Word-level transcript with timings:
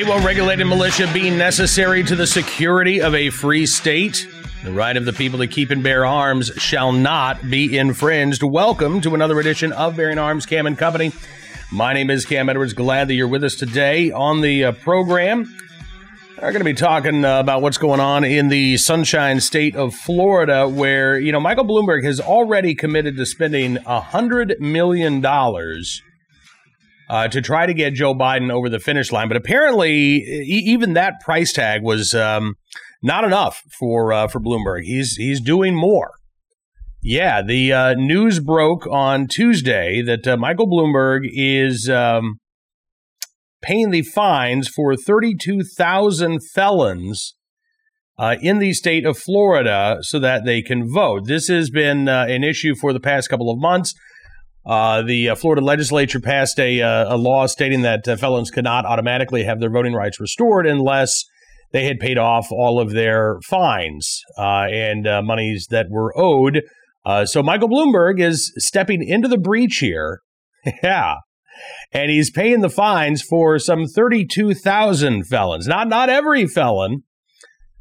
A 0.00 0.04
well 0.04 0.24
regulated 0.24 0.66
militia 0.66 1.10
being 1.12 1.36
necessary 1.36 2.02
to 2.04 2.16
the 2.16 2.26
security 2.26 3.02
of 3.02 3.14
a 3.14 3.28
free 3.28 3.66
state. 3.66 4.26
The 4.64 4.72
right 4.72 4.96
of 4.96 5.04
the 5.04 5.12
people 5.12 5.40
to 5.40 5.46
keep 5.46 5.70
and 5.70 5.82
bear 5.82 6.06
arms 6.06 6.50
shall 6.56 6.90
not 6.90 7.50
be 7.50 7.76
infringed. 7.76 8.42
Welcome 8.42 9.02
to 9.02 9.14
another 9.14 9.38
edition 9.38 9.72
of 9.72 9.96
Bearing 9.96 10.16
Arms 10.16 10.46
Cam 10.46 10.66
and 10.66 10.78
Company. 10.78 11.12
My 11.70 11.92
name 11.92 12.08
is 12.08 12.24
Cam 12.24 12.48
Edwards. 12.48 12.72
Glad 12.72 13.08
that 13.08 13.14
you're 13.14 13.28
with 13.28 13.44
us 13.44 13.56
today 13.56 14.10
on 14.10 14.40
the 14.40 14.64
uh, 14.64 14.72
program. 14.72 15.54
We're 16.36 16.52
going 16.52 16.60
to 16.60 16.64
be 16.64 16.72
talking 16.72 17.22
uh, 17.22 17.38
about 17.38 17.60
what's 17.60 17.76
going 17.76 18.00
on 18.00 18.24
in 18.24 18.48
the 18.48 18.78
sunshine 18.78 19.38
state 19.40 19.76
of 19.76 19.94
Florida, 19.94 20.66
where, 20.66 21.18
you 21.18 21.30
know, 21.30 21.40
Michael 21.40 21.66
Bloomberg 21.66 22.04
has 22.04 22.20
already 22.20 22.74
committed 22.74 23.18
to 23.18 23.26
spending 23.26 23.76
$100 23.76 24.60
million 24.60 25.20
uh, 27.10 27.26
to 27.26 27.42
try 27.42 27.66
to 27.66 27.74
get 27.74 27.92
Joe 27.92 28.14
Biden 28.14 28.52
over 28.52 28.68
the 28.68 28.78
finish 28.78 29.10
line. 29.10 29.26
But 29.26 29.36
apparently, 29.36 30.18
e- 30.18 30.62
even 30.66 30.92
that 30.94 31.14
price 31.20 31.52
tag 31.52 31.82
was 31.82 32.14
um, 32.14 32.54
not 33.02 33.24
enough 33.24 33.60
for 33.78 34.12
uh, 34.12 34.28
for 34.28 34.38
Bloomberg. 34.38 34.84
He's 34.84 35.16
he's 35.16 35.40
doing 35.40 35.74
more. 35.74 36.12
Yeah, 37.02 37.42
the 37.42 37.72
uh, 37.72 37.94
news 37.94 38.38
broke 38.38 38.86
on 38.86 39.26
Tuesday 39.26 40.02
that 40.02 40.26
uh, 40.28 40.36
Michael 40.36 40.68
Bloomberg 40.68 41.22
is 41.24 41.88
um, 41.88 42.38
paying 43.60 43.90
the 43.90 44.02
fines 44.02 44.68
for 44.68 44.94
32,000 44.94 46.40
felons 46.54 47.34
uh, 48.18 48.36
in 48.42 48.58
the 48.58 48.74
state 48.74 49.06
of 49.06 49.18
Florida 49.18 49.98
so 50.02 50.18
that 50.18 50.44
they 50.44 50.60
can 50.60 50.92
vote. 50.92 51.26
This 51.26 51.48
has 51.48 51.70
been 51.70 52.06
uh, 52.06 52.26
an 52.28 52.44
issue 52.44 52.74
for 52.74 52.92
the 52.92 53.00
past 53.00 53.30
couple 53.30 53.50
of 53.50 53.58
months. 53.58 53.94
Uh, 54.64 55.02
the 55.02 55.30
uh, 55.30 55.34
Florida 55.34 55.64
legislature 55.64 56.20
passed 56.20 56.58
a, 56.60 56.82
uh, 56.82 57.14
a 57.14 57.16
law 57.16 57.46
stating 57.46 57.82
that 57.82 58.06
uh, 58.06 58.16
felons 58.16 58.50
could 58.50 58.64
not 58.64 58.84
automatically 58.84 59.44
have 59.44 59.58
their 59.58 59.70
voting 59.70 59.94
rights 59.94 60.20
restored 60.20 60.66
unless 60.66 61.24
they 61.72 61.84
had 61.84 61.98
paid 61.98 62.18
off 62.18 62.48
all 62.50 62.80
of 62.80 62.90
their 62.90 63.38
fines 63.46 64.20
uh, 64.36 64.66
and 64.70 65.06
uh, 65.06 65.22
monies 65.22 65.68
that 65.70 65.86
were 65.88 66.12
owed. 66.16 66.62
so 67.24 67.42
Michael 67.42 67.68
Bloomberg 67.68 68.20
is 68.20 68.52
stepping 68.58 69.02
into 69.02 69.28
the 69.28 69.38
breach 69.38 69.78
here. 69.78 70.20
yeah. 70.82 71.16
And 71.92 72.10
he's 72.10 72.30
paying 72.30 72.60
the 72.60 72.70
fines 72.70 73.22
for 73.22 73.58
some 73.58 73.86
32,000 73.86 75.24
felons. 75.24 75.66
Not 75.66 75.88
not 75.88 76.08
every 76.08 76.46
felon 76.46 77.02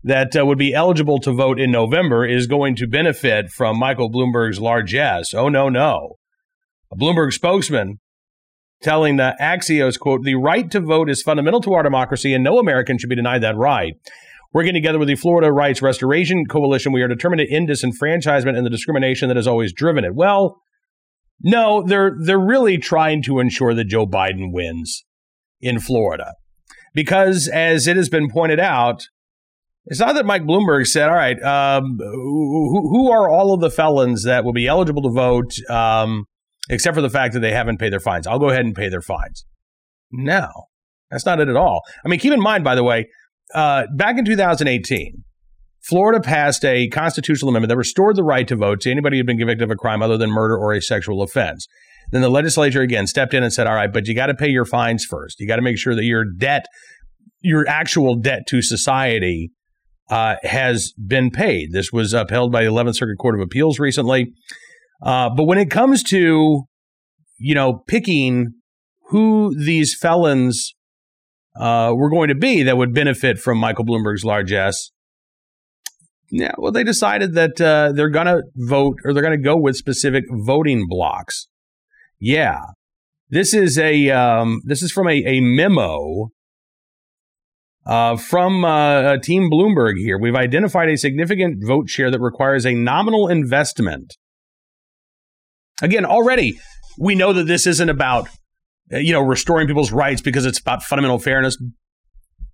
that 0.04 0.32
would 0.36 0.58
be 0.58 0.74
eligible 0.74 1.20
to 1.20 1.32
vote 1.34 1.60
in 1.60 1.72
November 1.72 2.26
is 2.26 2.48
going 2.48 2.76
to 2.76 2.88
benefit 2.88 3.50
from 3.50 3.80
Michael 3.80 4.12
Bloomberg's 4.12 4.60
largesse. 4.60 5.34
Oh 5.34 5.50
no, 5.50 5.70
no. 5.70 6.19
A 6.92 6.96
Bloomberg 6.96 7.34
spokesman 7.34 8.00
telling 8.82 9.18
the 9.18 9.36
Axios, 9.42 10.00
quote, 10.00 10.24
the 10.24 10.36
right 10.36 10.70
to 10.72 10.80
vote 10.80 11.10
is 11.10 11.22
fundamental 11.22 11.62
to 11.62 11.74
our 11.74 11.84
democracy 11.84 12.34
and 12.34 12.44
no 12.44 12.60
American 12.60 12.98
should 12.98 13.10
be 13.10 13.16
denied 13.16 13.44
that 13.44 13.58
right. 13.58 13.94
Working 14.54 14.74
together 14.74 14.98
with 14.98 15.08
the 15.08 15.16
Florida 15.16 15.52
Rights 15.52 15.82
Restoration 15.82 16.46
Coalition, 16.46 16.92
we 16.92 17.04
are 17.04 17.08
determined 17.08 17.42
to 17.42 17.54
end 17.54 17.70
disenfranchisement 17.70 18.58
and 18.58 18.66
the 18.66 18.72
discrimination 18.72 19.28
that 19.28 19.38
has 19.38 19.48
always 19.48 19.74
driven 19.74 20.04
it. 20.04 20.16
Well, 20.16 20.60
no, 21.42 21.84
they're 21.84 22.16
they're 22.20 22.40
really 22.40 22.78
trying 22.78 23.22
to 23.24 23.40
ensure 23.40 23.74
that 23.76 23.86
Joe 23.86 24.08
Biden 24.08 24.52
wins 24.52 25.06
in 25.62 25.80
Florida. 25.80 26.34
Because 26.94 27.48
as 27.48 27.88
it 27.88 27.96
has 27.96 28.10
been 28.10 28.30
pointed 28.30 28.60
out, 28.60 29.04
it's 29.86 30.00
not 30.00 30.16
that 30.16 30.26
Mike 30.26 30.44
Bloomberg 30.44 30.88
said, 30.88 31.10
all 31.10 31.16
right, 31.16 31.42
um, 31.44 31.98
who, 32.00 32.90
who, 32.90 33.12
are 33.12 33.30
all 33.30 33.54
of 33.54 33.62
the 33.62 33.72
felons 33.72 34.24
that 34.24 34.44
will 34.44 34.54
be 34.54 34.68
eligible 34.68 35.04
to 35.04 35.10
vote? 35.10 35.54
Um, 35.70 36.26
except 36.70 36.96
for 36.96 37.02
the 37.02 37.10
fact 37.10 37.34
that 37.34 37.40
they 37.40 37.52
haven't 37.52 37.78
paid 37.78 37.94
their 37.94 38.00
fines. 38.00 38.28
I'll 38.28 38.40
go 38.40 38.50
ahead 38.50 38.66
and 38.66 38.76
pay 38.76 38.90
their 38.90 39.02
fines. 39.02 39.46
No, 40.12 40.50
that's 41.12 41.26
not 41.26 41.40
it 41.40 41.48
at 41.48 41.56
all. 41.56 41.82
I 42.06 42.10
mean, 42.10 42.20
keep 42.20 42.34
in 42.34 42.42
mind, 42.42 42.64
by 42.64 42.76
the 42.76 42.84
way, 42.84 43.08
uh, 43.54 43.86
back 43.96 44.18
in 44.18 44.26
2018, 44.26 45.24
Florida 45.82 46.22
passed 46.22 46.66
a 46.66 46.88
constitutional 46.90 47.50
amendment 47.50 47.70
that 47.70 47.78
restored 47.78 48.16
the 48.16 48.24
right 48.24 48.48
to 48.48 48.56
vote 48.56 48.82
to 48.82 48.92
anybody 48.92 49.18
who'd 49.18 49.26
been 49.26 49.38
convicted 49.38 49.64
of 49.64 49.72
a 49.72 49.76
crime 49.76 50.02
other 50.02 50.18
than 50.18 50.30
murder 50.30 50.58
or 50.58 50.74
a 50.74 50.82
sexual 50.82 51.22
offense. 51.22 51.68
Then 52.12 52.22
the 52.22 52.30
legislature 52.30 52.82
again 52.82 53.08
stepped 53.08 53.34
in 53.34 53.44
and 53.44 53.54
said, 53.54 53.68
all 53.68 53.76
right, 53.76 53.92
but 53.92 54.08
you 54.08 54.16
got 54.16 54.28
to 54.28 54.34
pay 54.34 54.50
your 54.50 54.66
fines 54.66 55.06
first. 55.06 55.40
You 55.40 55.48
got 55.48 55.58
to 55.58 55.62
make 55.62 55.78
sure 55.78 55.96
that 55.96 56.04
your 56.04 56.26
debt, 56.26 56.66
your 57.42 57.68
actual 57.68 58.16
debt 58.16 58.42
to 58.48 58.62
society, 58.62 59.52
uh, 60.10 60.36
has 60.44 60.92
been 60.94 61.30
paid. 61.30 61.72
This 61.72 61.92
was 61.92 62.14
upheld 62.14 62.52
by 62.52 62.64
the 62.64 62.70
11th 62.70 62.96
Circuit 62.96 63.18
Court 63.20 63.36
of 63.36 63.42
Appeals 63.42 63.80
recently. 63.80 64.34
Uh, 65.02 65.30
but 65.30 65.46
when 65.46 65.58
it 65.58 65.70
comes 65.70 66.04
to, 66.04 66.64
you 67.38 67.56
know, 67.56 67.84
picking 67.88 68.54
who 69.10 69.54
these 69.58 69.98
felons 69.98 70.74
uh, 71.60 71.94
were 71.96 72.10
going 72.10 72.28
to 72.28 72.36
be 72.36 72.64
that 72.64 72.78
would 72.78 72.94
benefit 72.94 73.40
from 73.40 73.58
Michael 73.58 73.86
Bloomberg's 73.86 74.26
largesse, 74.26 74.92
yeah, 76.32 76.52
well, 76.58 76.72
they 76.72 76.84
decided 76.84 77.34
that 77.34 77.60
uh, 77.60 77.92
they're 77.92 78.10
going 78.10 78.28
to 78.28 78.44
vote 78.56 78.98
or 79.04 79.14
they're 79.14 79.24
going 79.24 79.38
to 79.38 79.44
go 79.44 79.58
with 79.58 79.76
specific 79.76 80.26
voting 80.30 80.86
blocks. 80.88 81.48
Yeah, 82.20 82.60
this 83.30 83.54
is 83.54 83.80
a 83.80 84.12
um, 84.12 84.62
this 84.66 84.84
is 84.84 84.92
from 84.92 85.08
a, 85.08 85.24
a 85.26 85.40
memo 85.40 86.30
uh, 87.86 88.18
from 88.18 88.64
uh, 88.64 89.18
Team 89.18 89.50
Bloomberg 89.50 89.94
here. 89.98 90.20
We've 90.20 90.36
identified 90.36 90.90
a 90.90 90.98
significant 90.98 91.64
vote 91.66 91.90
share 91.90 92.12
that 92.12 92.20
requires 92.20 92.66
a 92.66 92.74
nominal 92.74 93.28
investment 93.28 94.16
Again, 95.82 96.06
already 96.06 96.60
we 96.98 97.16
know 97.16 97.34
that 97.34 97.46
this 97.46 97.66
isn't 97.66 97.90
about 97.90 98.28
uh, 98.94 98.98
you 98.98 99.14
know 99.14 99.22
restoring 99.22 99.68
people's 99.68 99.92
rights 99.92 100.22
because 100.22 100.46
it's 100.46 100.60
about 100.60 100.84
fundamental 100.84 101.20
fairness. 101.20 101.58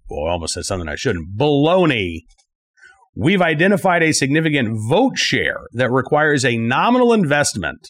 Well, 0.10 0.28
I 0.28 0.32
almost 0.32 0.54
said 0.54 0.66
something 0.66 0.88
I 0.88 0.96
shouldn't. 0.96 1.36
Baloney. 1.38 2.22
We've 3.18 3.42
identified 3.42 4.04
a 4.04 4.12
significant 4.12 4.78
vote 4.90 5.18
share 5.18 5.62
that 5.72 5.90
requires 5.90 6.44
a 6.44 6.58
nominal 6.58 7.14
investment. 7.14 7.90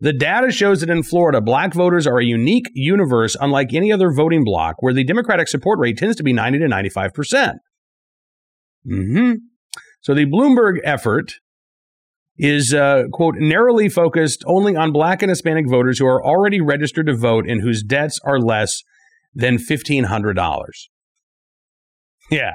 The 0.00 0.12
data 0.12 0.50
shows 0.50 0.80
that 0.80 0.90
in 0.90 1.04
Florida, 1.04 1.40
black 1.40 1.72
voters 1.72 2.08
are 2.08 2.18
a 2.18 2.24
unique 2.24 2.66
universe 2.74 3.36
unlike 3.40 3.72
any 3.72 3.92
other 3.92 4.12
voting 4.12 4.42
bloc 4.42 4.76
where 4.80 4.92
the 4.92 5.04
Democratic 5.04 5.46
support 5.46 5.78
rate 5.78 5.96
tends 5.96 6.16
to 6.16 6.24
be 6.24 6.32
90 6.32 6.58
to 6.58 6.66
95%. 6.66 7.54
Mm-hmm. 8.84 9.34
So 10.00 10.14
the 10.14 10.26
Bloomberg 10.26 10.78
effort 10.82 11.34
is, 12.38 12.72
uh, 12.72 13.04
quote, 13.12 13.34
narrowly 13.38 13.88
focused 13.88 14.44
only 14.46 14.76
on 14.76 14.92
black 14.92 15.22
and 15.22 15.30
Hispanic 15.30 15.68
voters 15.68 15.98
who 15.98 16.06
are 16.06 16.24
already 16.24 16.60
registered 16.60 17.06
to 17.06 17.16
vote 17.16 17.48
and 17.48 17.60
whose 17.60 17.82
debts 17.82 18.20
are 18.24 18.38
less 18.38 18.82
than 19.34 19.58
$1,500. 19.58 20.34
Yeah. 22.30 22.52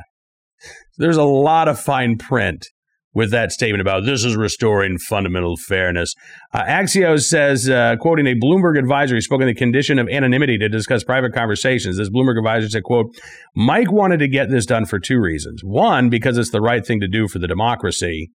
There's 0.97 1.17
a 1.17 1.23
lot 1.23 1.67
of 1.67 1.79
fine 1.79 2.17
print 2.17 2.67
with 3.13 3.31
that 3.31 3.51
statement 3.51 3.81
about 3.81 4.05
this 4.05 4.23
is 4.23 4.35
restoring 4.35 4.97
fundamental 4.97 5.55
fairness. 5.55 6.13
Uh, 6.51 6.63
Axios 6.63 7.23
says, 7.23 7.69
uh, 7.69 7.95
quoting 7.99 8.25
a 8.25 8.35
Bloomberg 8.35 8.77
advisor, 8.77 9.15
he 9.15 9.21
spoke 9.21 9.41
on 9.41 9.47
the 9.47 9.53
condition 9.53 9.99
of 9.99 10.07
anonymity 10.09 10.57
to 10.57 10.69
discuss 10.69 11.03
private 11.03 11.33
conversations. 11.33 11.97
This 11.97 12.09
Bloomberg 12.09 12.37
advisor 12.37 12.69
said, 12.69 12.83
quote, 12.83 13.07
Mike 13.55 13.91
wanted 13.91 14.17
to 14.17 14.27
get 14.27 14.49
this 14.49 14.65
done 14.65 14.85
for 14.85 14.99
two 14.99 15.19
reasons. 15.19 15.61
One, 15.63 16.09
because 16.09 16.37
it's 16.37 16.51
the 16.51 16.61
right 16.61 16.85
thing 16.85 16.99
to 17.01 17.07
do 17.07 17.27
for 17.27 17.39
the 17.39 17.47
democracy. 17.47 18.31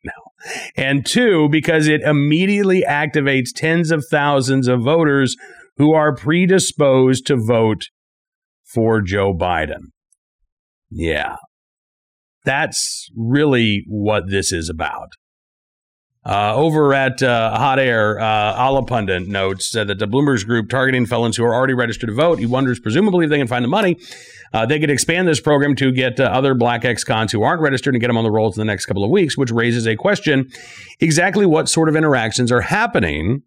And 0.75 1.05
two, 1.05 1.49
because 1.49 1.87
it 1.87 2.01
immediately 2.01 2.83
activates 2.87 3.49
tens 3.55 3.91
of 3.91 4.05
thousands 4.09 4.67
of 4.67 4.83
voters 4.83 5.35
who 5.77 5.93
are 5.93 6.15
predisposed 6.15 7.25
to 7.27 7.37
vote 7.37 7.83
for 8.63 9.01
Joe 9.01 9.33
Biden. 9.33 9.91
Yeah. 10.89 11.35
That's 12.43 13.09
really 13.15 13.83
what 13.87 14.29
this 14.29 14.51
is 14.51 14.69
about. 14.69 15.09
Uh, 16.25 16.55
over 16.55 16.91
at 16.91 17.21
uh, 17.21 17.55
Hot 17.55 17.77
Air, 17.77 18.19
uh, 18.19 18.55
Allahpundit 18.55 19.27
notes 19.27 19.71
that 19.71 19.85
the 19.85 20.07
Bloomberg's 20.07 20.43
group 20.43 20.69
targeting 20.69 21.05
felons 21.05 21.37
who 21.37 21.45
are 21.45 21.53
already 21.53 21.75
registered 21.75 22.09
to 22.09 22.15
vote. 22.15 22.39
He 22.39 22.47
wonders, 22.47 22.79
presumably, 22.79 23.25
if 23.25 23.29
they 23.29 23.37
can 23.37 23.47
find 23.47 23.63
the 23.63 23.69
money. 23.69 23.99
Uh, 24.51 24.65
they 24.65 24.79
could 24.79 24.89
expand 24.89 25.27
this 25.27 25.39
program 25.39 25.75
to 25.75 25.91
get 25.91 26.19
uh, 26.19 26.23
other 26.23 26.55
black 26.55 26.83
ex-cons 26.83 27.31
who 27.31 27.43
aren't 27.43 27.61
registered 27.61 27.93
and 27.93 28.01
get 28.01 28.07
them 28.07 28.17
on 28.17 28.23
the 28.23 28.31
rolls 28.31 28.57
in 28.57 28.61
the 28.61 28.65
next 28.65 28.87
couple 28.87 29.03
of 29.03 29.11
weeks, 29.11 29.37
which 29.37 29.51
raises 29.51 29.85
a 29.85 29.95
question: 29.95 30.49
exactly 30.99 31.45
what 31.45 31.69
sort 31.69 31.89
of 31.89 31.95
interactions 31.95 32.51
are 32.51 32.61
happening 32.61 33.43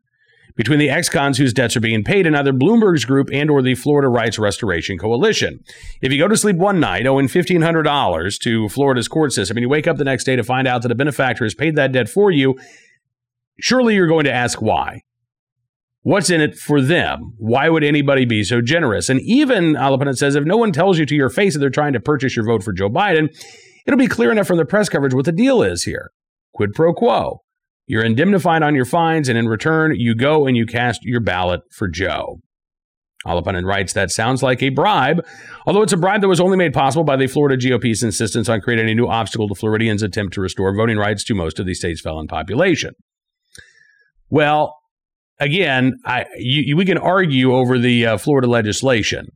between 0.59 0.81
the 0.81 0.91
ex-cons 0.91 1.39
whose 1.39 1.55
debts 1.55 1.77
are 1.77 1.81
being 1.81 2.03
paid 2.03 2.27
and 2.27 2.37
either 2.37 2.53
Bloomberg's 2.53 3.05
group 3.05 3.31
and 3.33 3.49
or 3.49 3.63
the 3.63 3.77
Florida 3.77 4.09
Rights 4.09 4.41
Restoration 4.41 4.99
Coalition. 4.99 5.61
If 6.03 6.13
you 6.13 6.19
go 6.19 6.27
to 6.27 6.37
sleep 6.37 6.57
one 6.57 6.81
night 6.81 7.07
owing 7.07 7.29
$1,500 7.29 8.39
to 8.41 8.69
Florida's 8.69 9.07
court 9.07 9.33
system 9.33 9.57
and 9.57 9.63
you 9.63 9.69
wake 9.69 9.87
up 9.87 9.99
the 9.99 10.05
next 10.05 10.25
day 10.25 10.35
to 10.35 10.43
find 10.43 10.67
out 10.67 10.83
that 10.83 10.91
a 10.91 10.97
benefactor 10.97 11.45
has 11.45 11.55
paid 11.55 11.77
that 11.77 11.93
debt 11.93 12.09
for 12.09 12.33
you, 12.33 12.59
surely 13.61 13.95
you're 13.95 14.09
going 14.09 14.25
to 14.25 14.33
ask 14.33 14.61
why. 14.61 15.03
What's 16.03 16.29
in 16.29 16.41
it 16.41 16.57
for 16.57 16.81
them? 16.81 17.35
Why 17.39 17.69
would 17.69 17.85
anybody 17.85 18.25
be 18.25 18.43
so 18.43 18.61
generous? 18.61 19.09
And 19.09 19.21
even 19.21 19.75
Allahpundit 19.75 20.17
says 20.17 20.35
if 20.35 20.45
no 20.45 20.57
one 20.57 20.73
tells 20.73 20.99
you 20.99 21.07
to 21.07 21.15
your 21.15 21.31
face 21.31 21.55
that 21.55 21.61
they're 21.61 21.71
trying 21.71 21.93
to 21.93 22.01
purchase 22.01 22.35
your 22.35 22.45
vote 22.45 22.65
for 22.65 22.73
Joe 22.73 22.91
Biden, 22.91 23.29
it'll 23.87 23.99
be 23.99 24.09
clear 24.09 24.33
enough 24.33 24.49
from 24.49 24.57
the 24.57 24.65
press 24.65 24.89
coverage 24.89 25.15
what 25.15 25.25
the 25.25 25.33
deal 25.33 25.63
is 25.63 25.85
here. 25.85 26.11
Quid 26.53 26.73
pro 26.75 26.93
quo. 26.93 27.43
You're 27.89 28.05
indemnified 28.05 28.63
on 28.63 28.75
your 28.75 28.85
fines, 28.85 29.29
and 29.29 29.39
in 29.39 29.49
return, 29.49 29.95
you 29.97 30.15
go 30.15 30.47
and 30.47 30.57
you 30.57 30.67
cast 30.67 31.03
your 31.05 31.21
ballot 31.21 31.63
for 31.73 31.89
Joe. 31.89 32.41
Allahpundit 33.27 33.65
writes 33.65 33.95
that 33.95 34.11
sounds 34.11 34.43
like 34.43 34.63
a 34.63 34.69
bribe, 34.69 35.25
although 35.67 35.83
it's 35.83 35.93
a 35.93 35.97
bribe 35.97 36.21
that 36.21 36.29
was 36.29 36.39
only 36.39 36.57
made 36.57 36.73
possible 36.73 37.03
by 37.03 37.17
the 37.17 37.27
Florida 37.27 37.57
GOP's 37.57 38.03
insistence 38.03 38.49
on 38.49 38.61
creating 38.61 38.89
a 38.89 38.95
new 38.95 39.09
obstacle 39.09 39.49
to 39.49 39.55
Floridians' 39.55 40.03
attempt 40.03 40.35
to 40.35 40.41
restore 40.41 40.77
voting 40.77 40.99
rights 40.99 41.25
to 41.25 41.35
most 41.35 41.59
of 41.59 41.67
the 41.67 41.75
state's 41.75 42.01
felon 42.01 42.29
population. 42.29 42.95
Well, 44.31 44.77
again, 45.41 45.95
I, 46.05 46.27
you, 46.37 46.77
we 46.77 46.85
can 46.85 46.99
argue 46.99 47.55
over 47.55 47.79
the 47.79 48.07
uh, 48.07 48.19
Florida 48.19 48.47
legislation. 48.47 49.29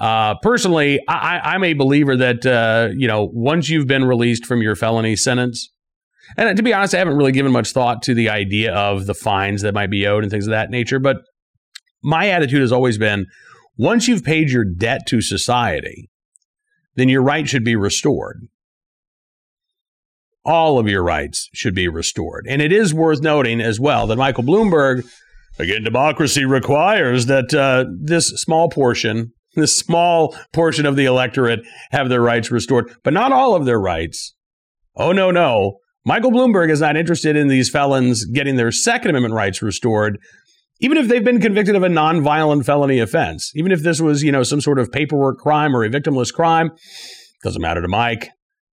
Uh, 0.00 0.34
personally, 0.42 1.00
I, 1.08 1.54
am 1.54 1.64
a 1.64 1.74
believer 1.74 2.16
that 2.16 2.46
uh, 2.46 2.88
you 2.96 3.06
know 3.06 3.28
once 3.32 3.68
you've 3.68 3.88
been 3.88 4.04
released 4.04 4.46
from 4.46 4.62
your 4.62 4.76
felony 4.76 5.16
sentence, 5.16 5.70
and 6.36 6.56
to 6.56 6.62
be 6.62 6.74
honest, 6.74 6.94
I 6.94 6.98
haven't 6.98 7.16
really 7.16 7.32
given 7.32 7.52
much 7.52 7.72
thought 7.72 8.02
to 8.02 8.14
the 8.14 8.28
idea 8.28 8.74
of 8.74 9.06
the 9.06 9.14
fines 9.14 9.62
that 9.62 9.74
might 9.74 9.90
be 9.90 10.06
owed 10.06 10.22
and 10.22 10.30
things 10.30 10.46
of 10.46 10.50
that 10.50 10.70
nature. 10.70 10.98
But 10.98 11.18
my 12.02 12.28
attitude 12.28 12.60
has 12.60 12.72
always 12.72 12.98
been 12.98 13.26
once 13.76 14.08
you've 14.08 14.24
paid 14.24 14.50
your 14.50 14.64
debt 14.64 15.06
to 15.06 15.20
society, 15.20 16.10
then 16.96 17.08
your 17.08 17.22
right 17.22 17.48
should 17.48 17.64
be 17.64 17.76
restored. 17.76 18.48
All 20.44 20.78
of 20.78 20.88
your 20.88 21.02
rights 21.02 21.48
should 21.54 21.74
be 21.74 21.88
restored. 21.88 22.46
And 22.48 22.60
it 22.60 22.72
is 22.72 22.92
worth 22.92 23.22
noting 23.22 23.60
as 23.60 23.78
well 23.78 24.06
that 24.08 24.16
Michael 24.16 24.44
Bloomberg, 24.44 25.08
again, 25.58 25.84
democracy 25.84 26.44
requires 26.44 27.26
that 27.26 27.54
uh, 27.54 27.84
this 28.00 28.28
small 28.30 28.68
portion, 28.68 29.32
this 29.54 29.78
small 29.78 30.34
portion 30.52 30.86
of 30.86 30.96
the 30.96 31.04
electorate 31.04 31.60
have 31.90 32.08
their 32.08 32.22
rights 32.22 32.50
restored, 32.50 32.92
but 33.04 33.12
not 33.12 33.32
all 33.32 33.54
of 33.54 33.64
their 33.64 33.80
rights. 33.80 34.34
Oh, 34.96 35.12
no, 35.12 35.30
no. 35.30 35.78
Michael 36.08 36.30
Bloomberg 36.30 36.70
is 36.70 36.80
not 36.80 36.96
interested 36.96 37.36
in 37.36 37.48
these 37.48 37.68
felons 37.68 38.24
getting 38.24 38.56
their 38.56 38.72
Second 38.72 39.10
Amendment 39.10 39.34
rights 39.34 39.60
restored 39.60 40.18
even 40.80 40.96
if 40.96 41.06
they've 41.06 41.24
been 41.24 41.40
convicted 41.40 41.74
of 41.74 41.82
a 41.82 41.88
non-violent 41.88 42.64
felony 42.64 43.00
offense, 43.00 43.52
even 43.54 43.72
if 43.72 43.82
this 43.82 44.00
was, 44.00 44.22
you 44.22 44.30
know, 44.30 44.42
some 44.42 44.60
sort 44.60 44.78
of 44.78 44.90
paperwork 44.90 45.36
crime 45.38 45.76
or 45.76 45.84
a 45.84 45.90
victimless 45.90 46.32
crime, 46.32 46.70
doesn't 47.42 47.60
matter 47.60 47.82
to 47.82 47.88
Mike. 47.88 48.30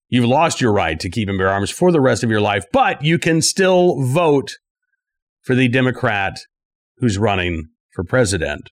You've 0.07 0.25
lost 0.25 0.59
your 0.59 0.71
right 0.71 0.99
to 0.99 1.09
keep 1.09 1.27
and 1.27 1.37
bear 1.37 1.49
arms 1.49 1.69
for 1.69 1.91
the 1.91 2.01
rest 2.01 2.23
of 2.23 2.31
your 2.31 2.41
life, 2.41 2.63
but 2.71 3.03
you 3.03 3.19
can 3.19 3.41
still 3.41 4.01
vote 4.01 4.55
for 5.41 5.55
the 5.55 5.67
Democrat 5.67 6.39
who's 6.97 7.17
running 7.17 7.67
for 7.93 8.03
president. 8.03 8.69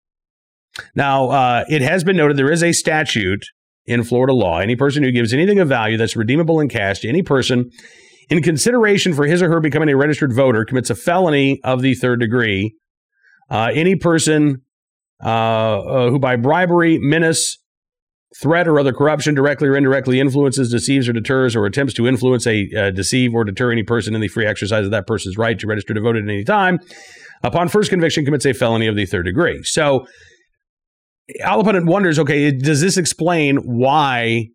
Now, 0.96 1.30
uh, 1.30 1.66
it 1.70 1.82
has 1.82 2.04
been 2.04 2.16
noted 2.16 2.38
there 2.38 2.52
is 2.52 2.64
a 2.64 2.72
statute 2.72 3.46
in 3.86 4.04
Florida 4.04 4.34
law. 4.34 4.60
Any 4.60 4.78
person 4.78 5.04
who 5.04 5.12
gives 5.12 5.34
anything 5.34 5.60
of 5.60 5.68
value 5.68 5.98
that's 5.98 6.16
redeemable 6.16 6.60
in 6.60 6.70
cash 6.70 7.00
to 7.02 7.10
any 7.10 7.22
person 7.22 7.70
in 8.30 8.42
consideration 8.42 9.14
for 9.14 9.26
his 9.26 9.42
or 9.42 9.50
her 9.50 9.60
becoming 9.60 9.90
a 9.90 9.96
registered 9.96 10.34
voter 10.34 10.66
commits 10.66 10.90
a 10.90 10.96
felony 10.96 11.62
of 11.64 11.82
the 11.82 11.94
third 11.94 12.20
degree 12.20 12.76
uh, 13.50 13.72
any 13.74 13.96
person 13.96 14.62
uh, 15.24 15.28
uh, 15.28 16.10
who 16.10 16.20
by 16.20 16.36
bribery, 16.36 17.00
menace, 17.00 17.58
threat, 18.40 18.68
or 18.68 18.80
other 18.80 18.94
corruption 18.94 19.34
directly 19.34 19.68
or 19.68 19.76
indirectly 19.76 20.20
influences, 20.20 20.70
deceives, 20.70 21.08
or 21.08 21.14
deters, 21.14 21.56
or 21.56 21.66
attempts 21.66 21.94
to 21.94 22.08
influence, 22.08 22.46
a 22.46 22.70
uh, 22.78 22.92
deceive, 22.92 23.34
or 23.34 23.44
deter 23.44 23.72
any 23.72 23.84
person 23.84 24.14
in 24.14 24.22
the 24.22 24.28
free 24.28 24.46
exercise 24.46 24.86
of 24.86 24.92
that 24.92 25.08
person's 25.08 25.38
right 25.38 25.58
to 25.60 25.68
register 25.68 25.94
to 25.94 26.02
vote 26.02 26.16
at 26.16 26.24
any 26.24 26.44
time, 26.44 26.80
upon 27.44 27.68
first 27.68 27.90
conviction, 27.90 28.26
commits 28.26 28.46
a 28.46 28.54
felony 28.54 28.88
of 28.88 28.96
the 28.96 29.06
third 29.06 29.24
degree. 29.24 29.60
So, 29.64 30.06
Allahpundit 31.44 31.86
wonders, 31.86 32.20
okay, 32.20 32.52
does 32.52 32.80
this 32.82 32.98
explain 32.98 33.58
why 33.58 34.50